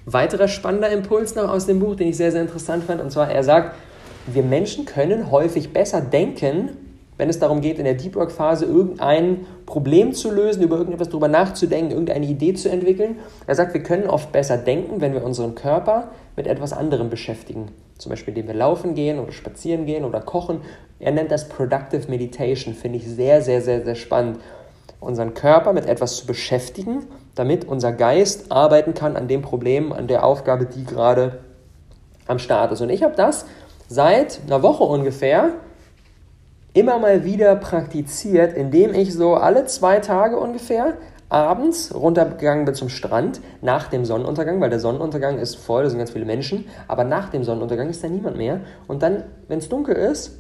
Weiterer 0.06 0.48
spannender 0.48 0.90
Impuls 0.90 1.36
noch 1.36 1.50
aus 1.50 1.66
dem 1.66 1.80
Buch, 1.80 1.96
den 1.96 2.10
ich 2.10 2.18
sehr, 2.18 2.32
sehr 2.32 2.42
interessant 2.42 2.84
fand, 2.84 3.02
und 3.02 3.12
zwar, 3.12 3.30
er 3.30 3.44
sagt, 3.44 3.76
wir 4.28 4.44
Menschen 4.44 4.86
können 4.86 5.32
häufig 5.32 5.74
besser 5.74 6.02
denken, 6.02 6.70
wenn 7.18 7.30
es 7.30 7.40
darum 7.40 7.62
geht, 7.62 7.80
in 7.80 7.86
der 7.86 7.96
Deep 7.96 8.16
Work 8.16 8.32
Phase 8.32 8.66
irgendein 8.66 9.46
Problem 9.66 10.13
zu 10.13 10.32
lösen, 10.32 10.62
über 10.62 10.78
irgendetwas 10.78 11.10
drüber 11.10 11.28
nachzudenken, 11.28 11.92
irgendeine 11.92 12.26
Idee 12.26 12.54
zu 12.54 12.70
entwickeln. 12.70 13.18
Er 13.48 13.56
sagt, 13.56 13.74
wir 13.74 13.82
können 13.82 14.08
oft 14.08 14.32
besser 14.32 14.58
denken, 14.58 15.02
wenn 15.02 15.13
wir 15.13 15.24
unseren 15.24 15.56
Körper 15.56 16.12
mit 16.36 16.46
etwas 16.46 16.74
anderem 16.74 17.10
beschäftigen, 17.10 17.70
Zum 17.98 18.12
Beispiel, 18.12 18.34
indem 18.36 18.48
wir 18.48 18.54
laufen 18.54 18.94
gehen 18.94 19.18
oder 19.18 19.32
spazieren 19.32 19.88
gehen 19.88 20.06
oder 20.06 20.22
kochen. 20.22 20.62
Er 21.00 21.12
nennt 21.12 21.32
das 21.32 21.50
Productive 21.50 22.08
Meditation, 22.10 22.76
finde 22.76 23.00
ich 23.00 23.08
sehr, 23.08 23.42
sehr, 23.42 23.62
sehr, 23.62 23.84
sehr 23.84 23.96
spannend. 23.96 24.40
Unseren 25.00 25.34
Körper 25.34 25.74
mit 25.74 25.88
etwas 25.88 26.18
zu 26.18 26.28
beschäftigen, 26.28 27.08
damit 27.38 27.67
unser 27.67 27.91
Geist 27.91 28.52
arbeiten 28.52 28.93
kann 28.93 29.15
an 29.15 29.28
dem 29.28 29.41
Problem, 29.41 29.91
an 29.93 30.08
der 30.08 30.23
Aufgabe, 30.23 30.65
die 30.65 30.86
gerade 30.86 31.39
am 32.28 32.39
Start 32.39 32.71
ist. 32.71 32.82
Und 32.82 32.89
ich 32.89 33.04
habe 33.04 33.15
das 33.15 33.45
seit 33.88 34.41
einer 34.45 34.63
Woche 34.63 34.84
ungefähr 34.84 35.52
immer 36.73 37.00
mal 37.00 37.23
wieder 37.23 37.56
praktiziert, 37.56 38.54
indem 38.56 38.93
ich 38.93 39.13
so 39.13 39.36
alle 39.36 39.65
zwei 39.65 40.00
Tage 40.00 40.38
ungefähr 40.38 40.93
abends 41.30 41.93
runtergegangen 41.93 42.65
bin 42.65 42.76
zum 42.76 42.89
Strand 42.89 43.41
nach 43.62 43.88
dem 43.88 44.06
Sonnenuntergang, 44.06 44.62
weil 44.62 44.69
der 44.69 44.80
Sonnenuntergang 44.80 45.39
ist 45.39 45.56
voll, 45.56 45.84
da 45.84 45.89
sind 45.89 45.97
ganz 45.97 46.12
viele 46.12 46.26
Menschen, 46.26 46.65
aber 46.88 47.04
nach 47.04 47.30
dem 47.30 47.43
Sonnenuntergang 47.43 47.89
ist 47.89 48.04
da 48.04 48.08
niemand 48.08 48.38
mehr. 48.38 48.62
Und 48.88 49.04
dann, 49.04 49.23
wenn 49.47 49.60
es 49.60 49.69
dunkel 49.69 49.95
ist, 49.95 50.38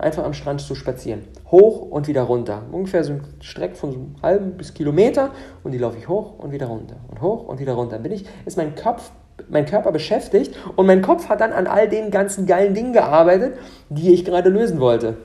einfach 0.00 0.24
am 0.24 0.32
Strand 0.32 0.60
zu 0.60 0.74
spazieren. 0.74 1.24
Hoch 1.50 1.82
und 1.82 2.08
wieder 2.08 2.22
runter. 2.22 2.62
Ungefähr 2.72 3.04
so 3.04 3.12
ein 3.12 3.22
Streck 3.40 3.76
von 3.76 3.92
so 3.92 3.98
einem 3.98 4.16
halben 4.22 4.52
bis 4.52 4.74
Kilometer 4.74 5.30
und 5.62 5.72
die 5.72 5.78
laufe 5.78 5.98
ich 5.98 6.08
hoch 6.08 6.38
und 6.38 6.52
wieder 6.52 6.66
runter 6.66 6.96
und 7.08 7.20
hoch 7.20 7.46
und 7.46 7.60
wieder 7.60 7.74
runter. 7.74 7.96
Dann 7.96 8.02
bin 8.02 8.12
ich, 8.12 8.24
ist 8.46 8.56
mein 8.56 8.74
Kopf, 8.74 9.10
mein 9.48 9.66
Körper 9.66 9.92
beschäftigt 9.92 10.54
und 10.76 10.86
mein 10.86 11.02
Kopf 11.02 11.28
hat 11.28 11.40
dann 11.40 11.52
an 11.52 11.66
all 11.66 11.88
den 11.88 12.10
ganzen 12.10 12.46
geilen 12.46 12.74
Dingen 12.74 12.92
gearbeitet, 12.92 13.54
die 13.88 14.12
ich 14.12 14.24
gerade 14.24 14.48
lösen 14.48 14.80
wollte 14.80 15.16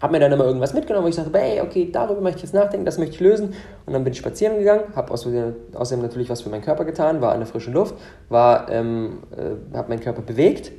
habe 0.00 0.12
mir 0.12 0.20
dann 0.20 0.32
immer 0.32 0.44
irgendwas 0.44 0.74
mitgenommen, 0.74 1.04
wo 1.04 1.08
ich 1.08 1.14
sagte, 1.14 1.38
hey, 1.38 1.60
okay, 1.60 1.88
darüber 1.90 2.20
möchte 2.20 2.38
ich 2.38 2.42
jetzt 2.44 2.54
nachdenken, 2.54 2.84
das 2.84 2.98
möchte 2.98 3.14
ich 3.14 3.20
lösen. 3.20 3.54
Und 3.86 3.92
dann 3.92 4.04
bin 4.04 4.12
ich 4.12 4.18
spazieren 4.18 4.58
gegangen, 4.58 4.84
habe 4.94 5.10
außerdem 5.12 6.02
natürlich 6.02 6.28
was 6.28 6.42
für 6.42 6.50
meinen 6.50 6.62
Körper 6.62 6.84
getan, 6.84 7.20
war 7.20 7.32
an 7.32 7.38
der 7.38 7.46
frischen 7.46 7.72
Luft, 7.72 7.94
ähm, 8.30 9.22
äh, 9.34 9.76
habe 9.76 9.88
meinen 9.88 10.00
Körper 10.00 10.22
bewegt 10.22 10.72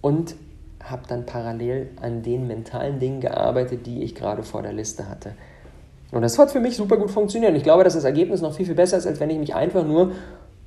und 0.00 0.36
habe 0.82 1.02
dann 1.08 1.26
parallel 1.26 1.90
an 2.00 2.22
den 2.22 2.46
mentalen 2.46 2.98
Dingen 2.98 3.20
gearbeitet, 3.20 3.86
die 3.86 4.02
ich 4.02 4.14
gerade 4.14 4.42
vor 4.42 4.62
der 4.62 4.72
Liste 4.72 5.08
hatte. 5.08 5.34
Und 6.12 6.22
das 6.22 6.38
hat 6.38 6.50
für 6.52 6.60
mich 6.60 6.76
super 6.76 6.96
gut 6.96 7.10
funktioniert. 7.10 7.50
Und 7.50 7.56
ich 7.56 7.64
glaube, 7.64 7.84
dass 7.84 7.94
das 7.94 8.04
Ergebnis 8.04 8.40
noch 8.40 8.54
viel, 8.54 8.66
viel 8.66 8.74
besser 8.74 8.96
ist, 8.96 9.06
als 9.06 9.18
wenn 9.18 9.30
ich 9.30 9.38
mich 9.38 9.54
einfach 9.54 9.84
nur 9.84 10.12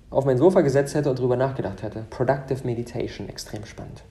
auf 0.10 0.26
mein 0.26 0.38
Sofa 0.38 0.62
gesetzt 0.62 0.96
hätte 0.96 1.10
und 1.10 1.20
darüber 1.20 1.38
nachgedacht 1.38 1.84
hätte. 1.84 2.04
Productive 2.10 2.66
Meditation, 2.66 3.30
extrem 3.30 3.66
spannend. 3.66 4.04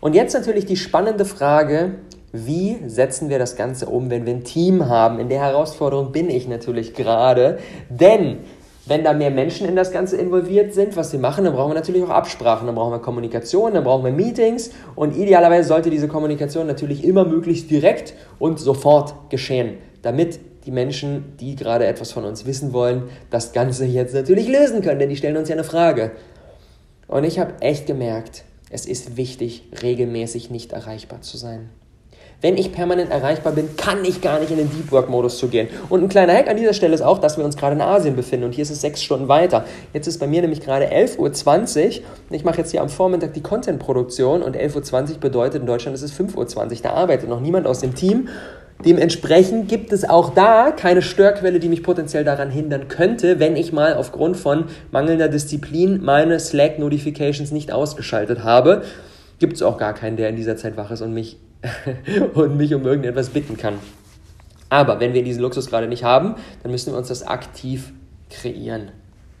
Und 0.00 0.14
jetzt 0.14 0.34
natürlich 0.34 0.66
die 0.66 0.76
spannende 0.76 1.24
Frage, 1.24 1.96
wie 2.32 2.78
setzen 2.86 3.30
wir 3.30 3.38
das 3.38 3.56
Ganze 3.56 3.86
um, 3.86 4.10
wenn 4.10 4.26
wir 4.26 4.34
ein 4.34 4.44
Team 4.44 4.88
haben? 4.88 5.18
In 5.18 5.28
der 5.28 5.40
Herausforderung 5.40 6.12
bin 6.12 6.28
ich 6.28 6.46
natürlich 6.46 6.94
gerade, 6.94 7.58
denn 7.88 8.38
wenn 8.88 9.04
da 9.04 9.12
mehr 9.12 9.30
Menschen 9.30 9.68
in 9.68 9.76
das 9.76 9.92
Ganze 9.92 10.16
involviert 10.16 10.72
sind, 10.74 10.96
was 10.96 11.10
sie 11.10 11.18
machen, 11.18 11.44
dann 11.44 11.54
brauchen 11.54 11.70
wir 11.70 11.74
natürlich 11.74 12.02
auch 12.02 12.10
Absprachen, 12.10 12.66
dann 12.66 12.74
brauchen 12.74 12.92
wir 12.92 12.98
Kommunikation, 12.98 13.74
dann 13.74 13.84
brauchen 13.84 14.04
wir 14.04 14.12
Meetings 14.12 14.70
und 14.94 15.16
idealerweise 15.16 15.68
sollte 15.68 15.90
diese 15.90 16.08
Kommunikation 16.08 16.66
natürlich 16.66 17.04
immer 17.04 17.24
möglichst 17.24 17.70
direkt 17.70 18.14
und 18.38 18.58
sofort 18.58 19.30
geschehen, 19.30 19.74
damit 20.02 20.40
die 20.64 20.70
Menschen, 20.70 21.36
die 21.40 21.56
gerade 21.56 21.86
etwas 21.86 22.12
von 22.12 22.24
uns 22.24 22.46
wissen 22.46 22.72
wollen, 22.72 23.04
das 23.30 23.52
Ganze 23.52 23.84
jetzt 23.84 24.14
natürlich 24.14 24.48
lösen 24.48 24.82
können, 24.82 24.98
denn 24.98 25.08
die 25.08 25.16
stellen 25.16 25.36
uns 25.36 25.48
ja 25.48 25.54
eine 25.54 25.64
Frage. 25.64 26.12
Und 27.06 27.24
ich 27.24 27.38
habe 27.38 27.54
echt 27.60 27.86
gemerkt, 27.86 28.44
es 28.70 28.84
ist 28.84 29.16
wichtig, 29.16 29.64
regelmäßig 29.82 30.50
nicht 30.50 30.72
erreichbar 30.72 31.22
zu 31.22 31.38
sein. 31.38 31.70
Wenn 32.40 32.56
ich 32.56 32.70
permanent 32.70 33.10
erreichbar 33.10 33.52
bin, 33.52 33.76
kann 33.76 34.04
ich 34.04 34.20
gar 34.20 34.38
nicht 34.38 34.52
in 34.52 34.58
den 34.58 34.70
Deep 34.70 34.92
Work 34.92 35.10
Modus 35.10 35.38
zu 35.38 35.48
gehen. 35.48 35.66
Und 35.88 36.04
ein 36.04 36.08
kleiner 36.08 36.34
Hack 36.34 36.48
an 36.48 36.56
dieser 36.56 36.72
Stelle 36.72 36.94
ist 36.94 37.02
auch, 37.02 37.18
dass 37.18 37.36
wir 37.36 37.44
uns 37.44 37.56
gerade 37.56 37.74
in 37.74 37.80
Asien 37.80 38.14
befinden 38.14 38.46
und 38.46 38.52
hier 38.52 38.62
ist 38.62 38.70
es 38.70 38.80
sechs 38.80 39.02
Stunden 39.02 39.26
weiter. 39.26 39.64
Jetzt 39.92 40.06
ist 40.06 40.18
bei 40.18 40.28
mir 40.28 40.40
nämlich 40.40 40.60
gerade 40.60 40.86
11.20 40.86 41.18
Uhr 41.18 42.04
ich 42.30 42.44
mache 42.44 42.58
jetzt 42.58 42.70
hier 42.70 42.80
am 42.80 42.90
Vormittag 42.90 43.32
die 43.32 43.40
Content-Produktion 43.40 44.42
und 44.42 44.56
11.20 44.56 45.14
Uhr 45.14 45.18
bedeutet 45.18 45.62
in 45.62 45.66
Deutschland 45.66 45.96
ist 45.96 46.02
es 46.02 46.12
5.20 46.12 46.36
Uhr. 46.70 46.76
Da 46.82 46.90
arbeitet 46.90 47.28
noch 47.28 47.40
niemand 47.40 47.66
aus 47.66 47.80
dem 47.80 47.96
Team 47.96 48.28
Dementsprechend 48.84 49.68
gibt 49.68 49.92
es 49.92 50.08
auch 50.08 50.32
da 50.34 50.70
keine 50.70 51.02
Störquelle, 51.02 51.58
die 51.58 51.68
mich 51.68 51.82
potenziell 51.82 52.22
daran 52.22 52.48
hindern 52.48 52.86
könnte, 52.86 53.40
wenn 53.40 53.56
ich 53.56 53.72
mal 53.72 53.94
aufgrund 53.94 54.36
von 54.36 54.66
mangelnder 54.92 55.28
Disziplin 55.28 56.00
meine 56.04 56.38
Slack-Notifications 56.38 57.50
nicht 57.50 57.72
ausgeschaltet 57.72 58.44
habe. 58.44 58.82
Gibt 59.38 59.54
es 59.54 59.62
auch 59.62 59.78
gar 59.78 59.94
keinen, 59.94 60.16
der 60.16 60.28
in 60.28 60.36
dieser 60.36 60.56
Zeit 60.56 60.76
wach 60.76 60.90
ist 60.90 61.00
und 61.00 61.14
mich, 61.14 61.38
und 62.34 62.56
mich 62.56 62.74
um 62.74 62.84
irgendetwas 62.84 63.30
bitten 63.30 63.56
kann. 63.56 63.74
Aber 64.68 65.00
wenn 65.00 65.14
wir 65.14 65.22
diesen 65.22 65.42
Luxus 65.42 65.68
gerade 65.68 65.88
nicht 65.88 66.04
haben, 66.04 66.34
dann 66.62 66.72
müssen 66.72 66.92
wir 66.92 66.98
uns 66.98 67.08
das 67.08 67.22
aktiv 67.22 67.92
kreieren. 68.30 68.90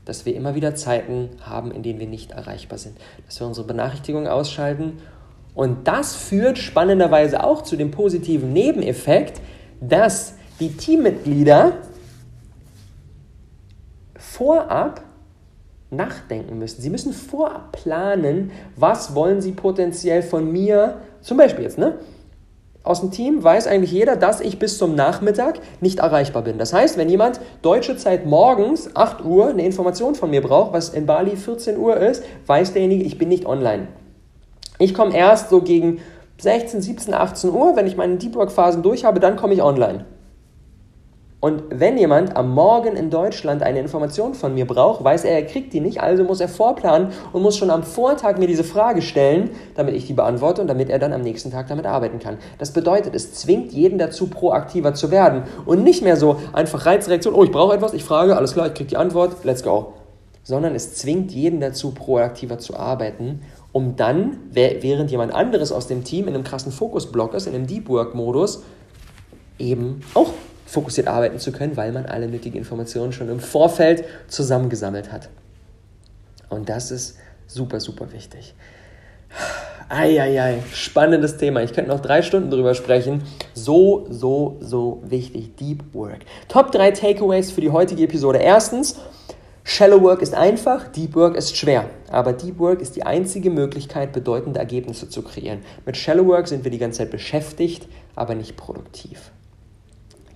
Dass 0.04 0.24
wir 0.24 0.34
immer 0.34 0.54
wieder 0.54 0.74
Zeiten 0.74 1.28
haben, 1.42 1.70
in 1.70 1.82
denen 1.82 2.00
wir 2.00 2.06
nicht 2.06 2.30
erreichbar 2.30 2.78
sind. 2.78 2.96
Dass 3.26 3.38
wir 3.40 3.46
unsere 3.46 3.66
Benachrichtigungen 3.66 4.28
ausschalten 4.28 4.94
und 5.58 5.88
das 5.88 6.14
führt 6.14 6.56
spannenderweise 6.56 7.42
auch 7.42 7.62
zu 7.62 7.74
dem 7.74 7.90
positiven 7.90 8.52
Nebeneffekt, 8.52 9.40
dass 9.80 10.34
die 10.60 10.76
Teammitglieder 10.76 11.78
vorab 14.16 15.02
nachdenken 15.90 16.58
müssen. 16.58 16.82
Sie 16.82 16.90
müssen 16.90 17.12
vorab 17.12 17.72
planen, 17.72 18.50
was 18.76 19.14
wollen 19.14 19.40
sie 19.40 19.52
potenziell 19.52 20.22
von 20.22 20.50
mir, 20.50 20.98
zum 21.20 21.36
Beispiel 21.36 21.64
jetzt, 21.64 21.78
ne? 21.78 21.98
Aus 22.84 23.00
dem 23.00 23.10
Team 23.10 23.44
weiß 23.44 23.66
eigentlich 23.66 23.92
jeder, 23.92 24.16
dass 24.16 24.40
ich 24.40 24.58
bis 24.58 24.78
zum 24.78 24.94
Nachmittag 24.94 25.60
nicht 25.80 25.98
erreichbar 25.98 26.42
bin. 26.42 26.56
Das 26.56 26.72
heißt, 26.72 26.96
wenn 26.96 27.10
jemand 27.10 27.38
deutsche 27.60 27.96
Zeit 27.96 28.24
morgens 28.24 28.96
8 28.96 29.24
Uhr 29.24 29.48
eine 29.48 29.66
Information 29.66 30.14
von 30.14 30.30
mir 30.30 30.40
braucht, 30.40 30.72
was 30.72 30.90
in 30.90 31.04
Bali 31.04 31.36
14 31.36 31.76
Uhr 31.76 31.98
ist, 31.98 32.24
weiß 32.46 32.72
derjenige, 32.72 33.04
ich 33.04 33.18
bin 33.18 33.28
nicht 33.28 33.44
online. 33.44 33.88
Ich 34.78 34.94
komme 34.94 35.14
erst 35.14 35.50
so 35.50 35.60
gegen 35.60 36.00
16, 36.38 36.80
17, 36.80 37.14
18 37.14 37.50
Uhr, 37.50 37.76
wenn 37.76 37.86
ich 37.86 37.96
meine 37.96 38.16
Deep 38.16 38.36
Work 38.36 38.52
Phasen 38.52 38.82
durch 38.82 39.04
habe, 39.04 39.20
dann 39.20 39.36
komme 39.36 39.54
ich 39.54 39.62
online. 39.62 40.06
Und 41.40 41.62
wenn 41.70 41.96
jemand 41.96 42.36
am 42.36 42.52
Morgen 42.52 42.96
in 42.96 43.10
Deutschland 43.10 43.62
eine 43.62 43.78
Information 43.78 44.34
von 44.34 44.54
mir 44.54 44.66
braucht, 44.66 45.04
weiß 45.04 45.22
er, 45.24 45.34
er 45.34 45.46
kriegt 45.46 45.72
die 45.72 45.78
nicht, 45.78 46.00
also 46.00 46.24
muss 46.24 46.40
er 46.40 46.48
vorplanen 46.48 47.12
und 47.32 47.42
muss 47.42 47.56
schon 47.56 47.70
am 47.70 47.84
Vortag 47.84 48.38
mir 48.38 48.48
diese 48.48 48.64
Frage 48.64 49.02
stellen, 49.02 49.50
damit 49.76 49.94
ich 49.94 50.06
die 50.06 50.14
beantworte 50.14 50.60
und 50.60 50.66
damit 50.66 50.90
er 50.90 50.98
dann 50.98 51.12
am 51.12 51.20
nächsten 51.20 51.52
Tag 51.52 51.68
damit 51.68 51.86
arbeiten 51.86 52.18
kann. 52.18 52.38
Das 52.58 52.72
bedeutet, 52.72 53.14
es 53.14 53.34
zwingt 53.34 53.72
jeden 53.72 53.98
dazu, 53.98 54.26
proaktiver 54.26 54.94
zu 54.94 55.12
werden 55.12 55.44
und 55.64 55.84
nicht 55.84 56.02
mehr 56.02 56.16
so 56.16 56.40
einfach 56.52 56.84
Reizreaktion, 56.84 57.34
oh, 57.34 57.44
ich 57.44 57.52
brauche 57.52 57.74
etwas, 57.74 57.94
ich 57.94 58.02
frage, 58.02 58.36
alles 58.36 58.54
klar, 58.54 58.66
ich 58.66 58.74
kriege 58.74 58.90
die 58.90 58.96
Antwort, 58.96 59.44
let's 59.44 59.62
go. 59.62 59.92
Sondern 60.42 60.74
es 60.74 60.94
zwingt 60.94 61.30
jeden 61.30 61.60
dazu, 61.60 61.92
proaktiver 61.92 62.58
zu 62.58 62.76
arbeiten 62.76 63.42
um 63.70 63.96
dann, 63.96 64.38
während 64.50 65.10
jemand 65.10 65.32
anderes 65.32 65.72
aus 65.72 65.86
dem 65.86 66.02
Team 66.02 66.26
in 66.26 66.34
einem 66.34 66.42
krassen 66.42 66.72
Fokusblock 66.72 67.34
ist, 67.34 67.46
in 67.46 67.54
einem 67.54 67.66
Deep 67.66 67.88
Work-Modus, 67.88 68.62
eben 69.58 70.00
auch 70.14 70.30
fokussiert 70.68 71.08
arbeiten 71.08 71.38
zu 71.38 71.50
können, 71.50 71.76
weil 71.76 71.92
man 71.92 72.06
alle 72.06 72.28
nötigen 72.28 72.58
Informationen 72.58 73.12
schon 73.12 73.30
im 73.30 73.40
Vorfeld 73.40 74.04
zusammengesammelt 74.28 75.10
hat. 75.10 75.30
Und 76.50 76.68
das 76.68 76.90
ist 76.90 77.16
super, 77.46 77.80
super 77.80 78.12
wichtig. 78.12 78.54
Eieiei, 79.88 80.62
spannendes 80.74 81.38
Thema. 81.38 81.62
Ich 81.62 81.72
könnte 81.72 81.90
noch 81.90 82.00
drei 82.00 82.20
Stunden 82.20 82.50
drüber 82.50 82.74
sprechen. 82.74 83.22
So, 83.54 84.06
so, 84.10 84.58
so 84.60 85.02
wichtig. 85.06 85.56
Deep 85.56 85.94
Work. 85.94 86.20
Top 86.48 86.70
drei 86.70 86.90
Takeaways 86.90 87.50
für 87.50 87.62
die 87.62 87.70
heutige 87.70 88.04
Episode. 88.04 88.38
Erstens, 88.38 88.96
Shallow 89.64 90.02
Work 90.02 90.20
ist 90.20 90.34
einfach, 90.34 90.88
Deep 90.88 91.14
Work 91.14 91.36
ist 91.36 91.56
schwer. 91.56 91.88
Aber 92.10 92.34
Deep 92.34 92.58
Work 92.58 92.82
ist 92.82 92.96
die 92.96 93.04
einzige 93.04 93.48
Möglichkeit, 93.48 94.12
bedeutende 94.12 94.58
Ergebnisse 94.58 95.08
zu 95.08 95.22
kreieren. 95.22 95.60
Mit 95.86 95.96
Shallow 95.96 96.26
Work 96.26 96.48
sind 96.48 96.64
wir 96.64 96.70
die 96.70 96.78
ganze 96.78 96.98
Zeit 96.98 97.10
beschäftigt, 97.10 97.88
aber 98.14 98.34
nicht 98.34 98.56
produktiv. 98.56 99.30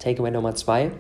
Takeaway 0.03 0.31
Nummer 0.31 0.55
zwei. 0.55 0.91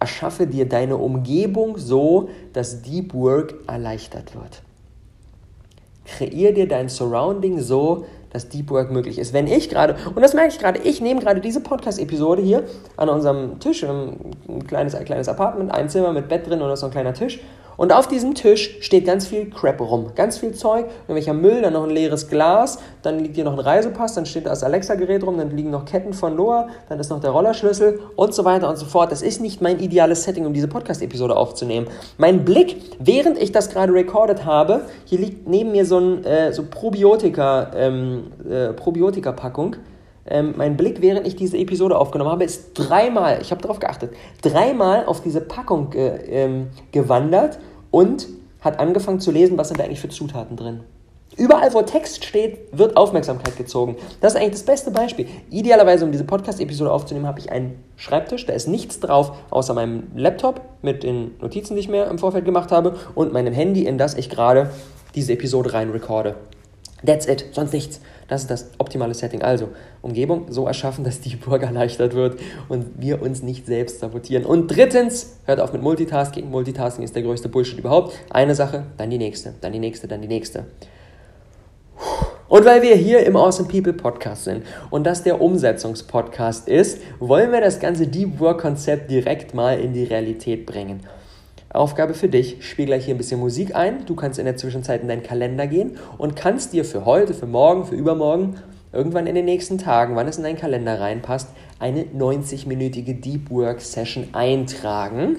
Erschaffe 0.00 0.46
dir 0.46 0.68
deine 0.68 0.96
Umgebung 0.96 1.78
so, 1.78 2.28
dass 2.52 2.82
Deep 2.82 3.14
Work 3.14 3.54
erleichtert 3.66 4.34
wird. 4.34 4.62
Kreier 6.04 6.52
dir 6.52 6.68
dein 6.68 6.88
Surrounding 6.88 7.60
so, 7.60 8.06
dass 8.30 8.48
Deep 8.48 8.70
Work 8.70 8.90
möglich 8.92 9.18
ist. 9.18 9.32
Wenn 9.32 9.46
ich 9.46 9.68
gerade, 9.68 9.96
und 10.14 10.22
das 10.22 10.34
merke 10.34 10.50
ich 10.50 10.58
gerade, 10.58 10.80
ich 10.80 11.00
nehme 11.00 11.20
gerade 11.20 11.40
diese 11.40 11.60
Podcast-Episode 11.60 12.42
hier 12.42 12.64
an 12.96 13.08
unserem 13.08 13.58
Tisch, 13.58 13.82
ein 13.84 14.66
kleines, 14.66 14.94
ein 14.94 15.04
kleines 15.04 15.28
Apartment, 15.28 15.72
ein 15.72 15.88
Zimmer 15.88 16.12
mit 16.12 16.28
Bett 16.28 16.46
drin 16.46 16.62
und 16.62 16.76
so 16.76 16.86
ein 16.86 16.92
kleiner 16.92 17.14
Tisch. 17.14 17.40
Und 17.78 17.92
auf 17.92 18.08
diesem 18.08 18.34
Tisch 18.34 18.76
steht 18.80 19.06
ganz 19.06 19.28
viel 19.28 19.48
Crap 19.50 19.80
rum. 19.80 20.10
Ganz 20.16 20.36
viel 20.36 20.52
Zeug, 20.52 20.86
irgendwelcher 21.02 21.32
Müll, 21.32 21.62
dann 21.62 21.74
noch 21.74 21.84
ein 21.84 21.90
leeres 21.90 22.26
Glas, 22.26 22.80
dann 23.02 23.20
liegt 23.20 23.36
hier 23.36 23.44
noch 23.44 23.52
ein 23.52 23.60
Reisepass, 23.60 24.14
dann 24.14 24.26
steht 24.26 24.46
da 24.46 24.50
das 24.50 24.64
Alexa-Gerät 24.64 25.24
rum, 25.24 25.38
dann 25.38 25.56
liegen 25.56 25.70
noch 25.70 25.84
Ketten 25.84 26.12
von 26.12 26.36
Loa, 26.36 26.70
dann 26.88 26.98
ist 26.98 27.08
noch 27.08 27.20
der 27.20 27.30
Rollerschlüssel 27.30 28.00
und 28.16 28.34
so 28.34 28.44
weiter 28.44 28.68
und 28.68 28.78
so 28.78 28.84
fort. 28.84 29.12
Das 29.12 29.22
ist 29.22 29.40
nicht 29.40 29.62
mein 29.62 29.78
ideales 29.78 30.24
Setting, 30.24 30.44
um 30.44 30.52
diese 30.52 30.66
Podcast-Episode 30.66 31.36
aufzunehmen. 31.36 31.86
Mein 32.16 32.44
Blick, 32.44 32.78
während 32.98 33.40
ich 33.40 33.52
das 33.52 33.70
gerade 33.70 33.92
recorded 33.92 34.44
habe, 34.44 34.86
hier 35.04 35.20
liegt 35.20 35.46
neben 35.46 35.70
mir 35.70 35.86
so 35.86 36.00
ein 36.00 36.24
äh, 36.24 36.52
so 36.52 36.64
Probiotika, 36.68 37.70
ähm, 37.76 38.32
äh, 38.50 38.72
Probiotika-Packung. 38.72 39.76
Ähm, 40.26 40.54
mein 40.56 40.76
Blick, 40.76 41.00
während 41.00 41.28
ich 41.28 41.36
diese 41.36 41.56
Episode 41.56 41.96
aufgenommen 41.96 42.30
habe, 42.32 42.44
ist 42.44 42.72
dreimal, 42.74 43.38
ich 43.40 43.52
habe 43.52 43.62
darauf 43.62 43.78
geachtet, 43.78 44.12
dreimal 44.42 45.06
auf 45.06 45.22
diese 45.22 45.40
Packung 45.40 45.92
äh, 45.94 46.16
ähm, 46.44 46.66
gewandert 46.92 47.58
und 47.90 48.28
hat 48.60 48.80
angefangen 48.80 49.20
zu 49.20 49.30
lesen, 49.30 49.58
was 49.58 49.68
sind 49.68 49.78
da 49.78 49.84
eigentlich 49.84 50.00
für 50.00 50.08
Zutaten 50.08 50.56
drin. 50.56 50.80
Überall, 51.36 51.72
wo 51.72 51.82
Text 51.82 52.24
steht, 52.24 52.58
wird 52.72 52.96
Aufmerksamkeit 52.96 53.56
gezogen. 53.56 53.96
Das 54.20 54.34
ist 54.34 54.40
eigentlich 54.40 54.54
das 54.54 54.64
beste 54.64 54.90
Beispiel. 54.90 55.28
Idealerweise, 55.50 56.04
um 56.04 56.10
diese 56.10 56.24
Podcast-Episode 56.24 56.90
aufzunehmen, 56.90 57.26
habe 57.26 57.38
ich 57.38 57.52
einen 57.52 57.78
Schreibtisch, 57.96 58.46
da 58.46 58.54
ist 58.54 58.66
nichts 58.66 58.98
drauf, 58.98 59.32
außer 59.50 59.74
meinem 59.74 60.10
Laptop 60.16 60.62
mit 60.82 61.02
den 61.02 61.36
Notizen, 61.40 61.74
die 61.74 61.80
ich 61.80 61.88
mir 61.88 62.06
im 62.06 62.18
Vorfeld 62.18 62.44
gemacht 62.44 62.72
habe, 62.72 62.96
und 63.14 63.32
meinem 63.32 63.52
Handy, 63.52 63.86
in 63.86 63.98
das 63.98 64.14
ich 64.14 64.30
gerade 64.30 64.70
diese 65.14 65.34
Episode 65.34 65.74
rein 65.74 65.90
recorde. 65.90 66.34
That's 67.04 67.26
it, 67.28 67.46
sonst 67.52 67.72
nichts. 67.72 68.00
Das 68.26 68.42
ist 68.42 68.50
das 68.50 68.70
optimale 68.78 69.14
Setting. 69.14 69.42
Also, 69.42 69.68
Umgebung 70.02 70.46
so 70.50 70.66
erschaffen, 70.66 71.04
dass 71.04 71.20
die 71.20 71.36
Burg 71.36 71.62
erleichtert 71.64 72.14
wird 72.14 72.40
und 72.68 72.86
wir 72.98 73.22
uns 73.22 73.42
nicht 73.42 73.66
selbst 73.66 74.00
sabotieren. 74.00 74.44
Und 74.44 74.68
drittens, 74.68 75.38
hört 75.46 75.60
auf 75.60 75.72
mit 75.72 75.82
Multitasking. 75.82 76.50
Multitasking 76.50 77.04
ist 77.04 77.14
der 77.14 77.22
größte 77.22 77.48
Bullshit 77.48 77.78
überhaupt. 77.78 78.14
Eine 78.30 78.54
Sache, 78.54 78.84
dann 78.96 79.10
die 79.10 79.18
nächste, 79.18 79.54
dann 79.60 79.72
die 79.72 79.78
nächste, 79.78 80.08
dann 80.08 80.22
die 80.22 80.28
nächste. 80.28 80.64
Und 82.48 82.64
weil 82.64 82.80
wir 82.80 82.96
hier 82.96 83.26
im 83.26 83.36
Awesome 83.36 83.68
People 83.68 83.92
Podcast 83.92 84.44
sind 84.44 84.64
und 84.88 85.04
das 85.04 85.22
der 85.22 85.40
Umsetzungspodcast 85.40 86.66
ist, 86.66 86.98
wollen 87.18 87.52
wir 87.52 87.60
das 87.60 87.78
ganze 87.78 88.06
Deep 88.06 88.40
Work 88.40 88.62
Konzept 88.62 89.10
direkt 89.10 89.54
mal 89.54 89.78
in 89.78 89.92
die 89.92 90.04
Realität 90.04 90.64
bringen. 90.64 91.00
Aufgabe 91.70 92.14
für 92.14 92.28
dich, 92.28 92.64
spiel 92.64 92.86
gleich 92.86 93.04
hier 93.04 93.14
ein 93.14 93.18
bisschen 93.18 93.40
Musik 93.40 93.74
ein. 93.74 94.06
Du 94.06 94.14
kannst 94.14 94.38
in 94.38 94.46
der 94.46 94.56
Zwischenzeit 94.56 95.02
in 95.02 95.08
deinen 95.08 95.22
Kalender 95.22 95.66
gehen 95.66 95.98
und 96.16 96.34
kannst 96.34 96.72
dir 96.72 96.84
für 96.84 97.04
heute, 97.04 97.34
für 97.34 97.46
morgen, 97.46 97.84
für 97.84 97.94
übermorgen, 97.94 98.56
irgendwann 98.92 99.26
in 99.26 99.34
den 99.34 99.44
nächsten 99.44 99.76
Tagen, 99.76 100.16
wann 100.16 100.26
es 100.28 100.38
in 100.38 100.44
deinen 100.44 100.56
Kalender 100.56 100.98
reinpasst, 100.98 101.50
eine 101.78 102.04
90-minütige 102.04 103.20
Deep 103.20 103.50
Work 103.50 103.80
Session 103.80 104.28
eintragen, 104.32 105.36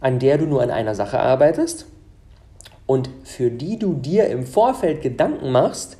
an 0.00 0.18
der 0.18 0.38
du 0.38 0.46
nur 0.46 0.62
an 0.62 0.70
einer 0.70 0.96
Sache 0.96 1.20
arbeitest 1.20 1.86
und 2.86 3.08
für 3.22 3.50
die 3.50 3.78
du 3.78 3.94
dir 3.94 4.26
im 4.28 4.44
Vorfeld 4.44 5.00
Gedanken 5.00 5.52
machst, 5.52 5.96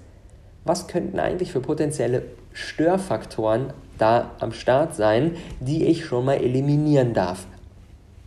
was 0.65 0.89
könnten 0.89 1.21
eigentlich 1.21 1.53
für 1.53 1.61
potenzielle 1.61 2.23
Störfaktoren 2.53 3.73
da 3.97 4.33
am 4.41 4.53
Start 4.53 4.97
sein, 4.97 5.37
die 5.61 5.85
ich 5.87 6.05
schon 6.05 6.25
mal 6.25 6.35
eliminieren 6.35 7.15
darf. 7.15 7.47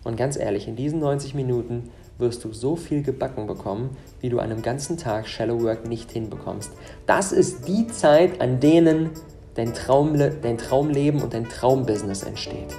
Und 0.04 0.18
ganz 0.18 0.38
ehrlich, 0.38 0.68
in 0.68 0.76
diesen 0.76 1.00
90 1.00 1.34
Minuten 1.34 1.90
wirst 2.18 2.44
du 2.44 2.54
so 2.54 2.76
viel 2.76 3.04
gebacken 3.04 3.48
bekommen, 3.48 3.98
wie 4.20 4.30
du 4.30 4.40
an 4.40 4.52
einem 4.52 4.62
ganzen 4.62 4.98
Tag 4.98 5.28
Shallow 5.28 5.62
Work 5.64 5.88
nicht 5.88 6.12
hinbekommst. 6.12 6.72
Das 7.06 7.32
ist 7.32 7.68
die 7.68 7.88
Zeit, 7.88 8.42
an 8.42 8.60
denen 8.60 9.12
dein, 9.56 9.74
Traumle 9.74 10.36
dein 10.42 10.58
Traumleben 10.58 11.22
und 11.22 11.34
dein 11.34 11.48
Traumbusiness 11.48 12.24
entsteht. 12.24 12.76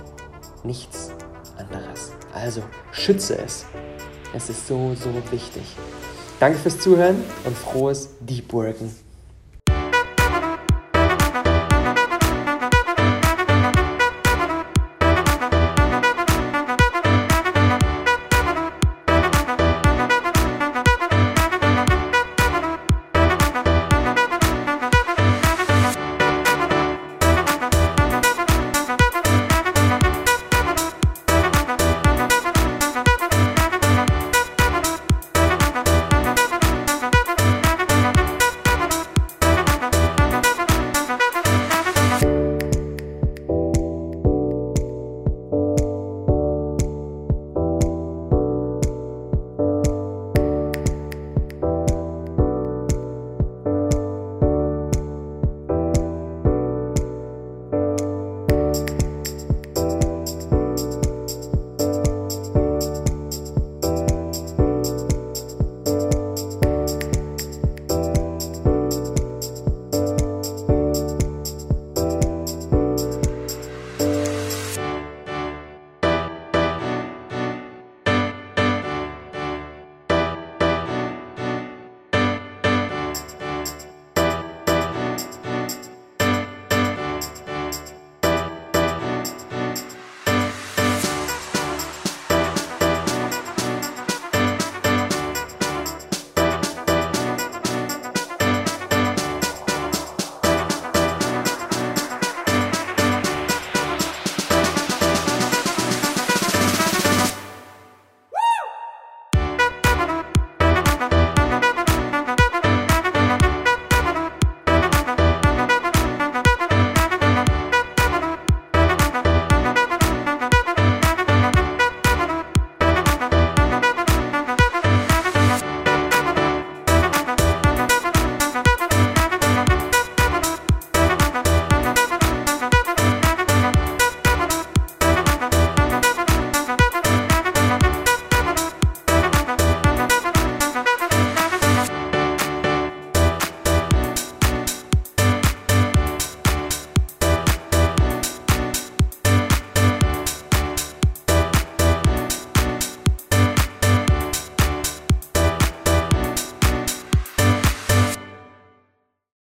Nichts 0.63 1.11
anderes. 1.57 2.13
Also 2.33 2.63
schütze 2.93 3.39
es. 3.39 3.67
Es 4.35 4.51
ist 4.51 4.67
so, 4.67 4.95
so 4.95 5.11
wichtig. 5.31 5.63
Danke 6.41 6.59
fürs 6.59 6.81
Zuhören 6.81 7.17
und 7.45 7.57
frohes 7.57 8.11
Deep 8.21 8.53
Worken. 8.53 8.91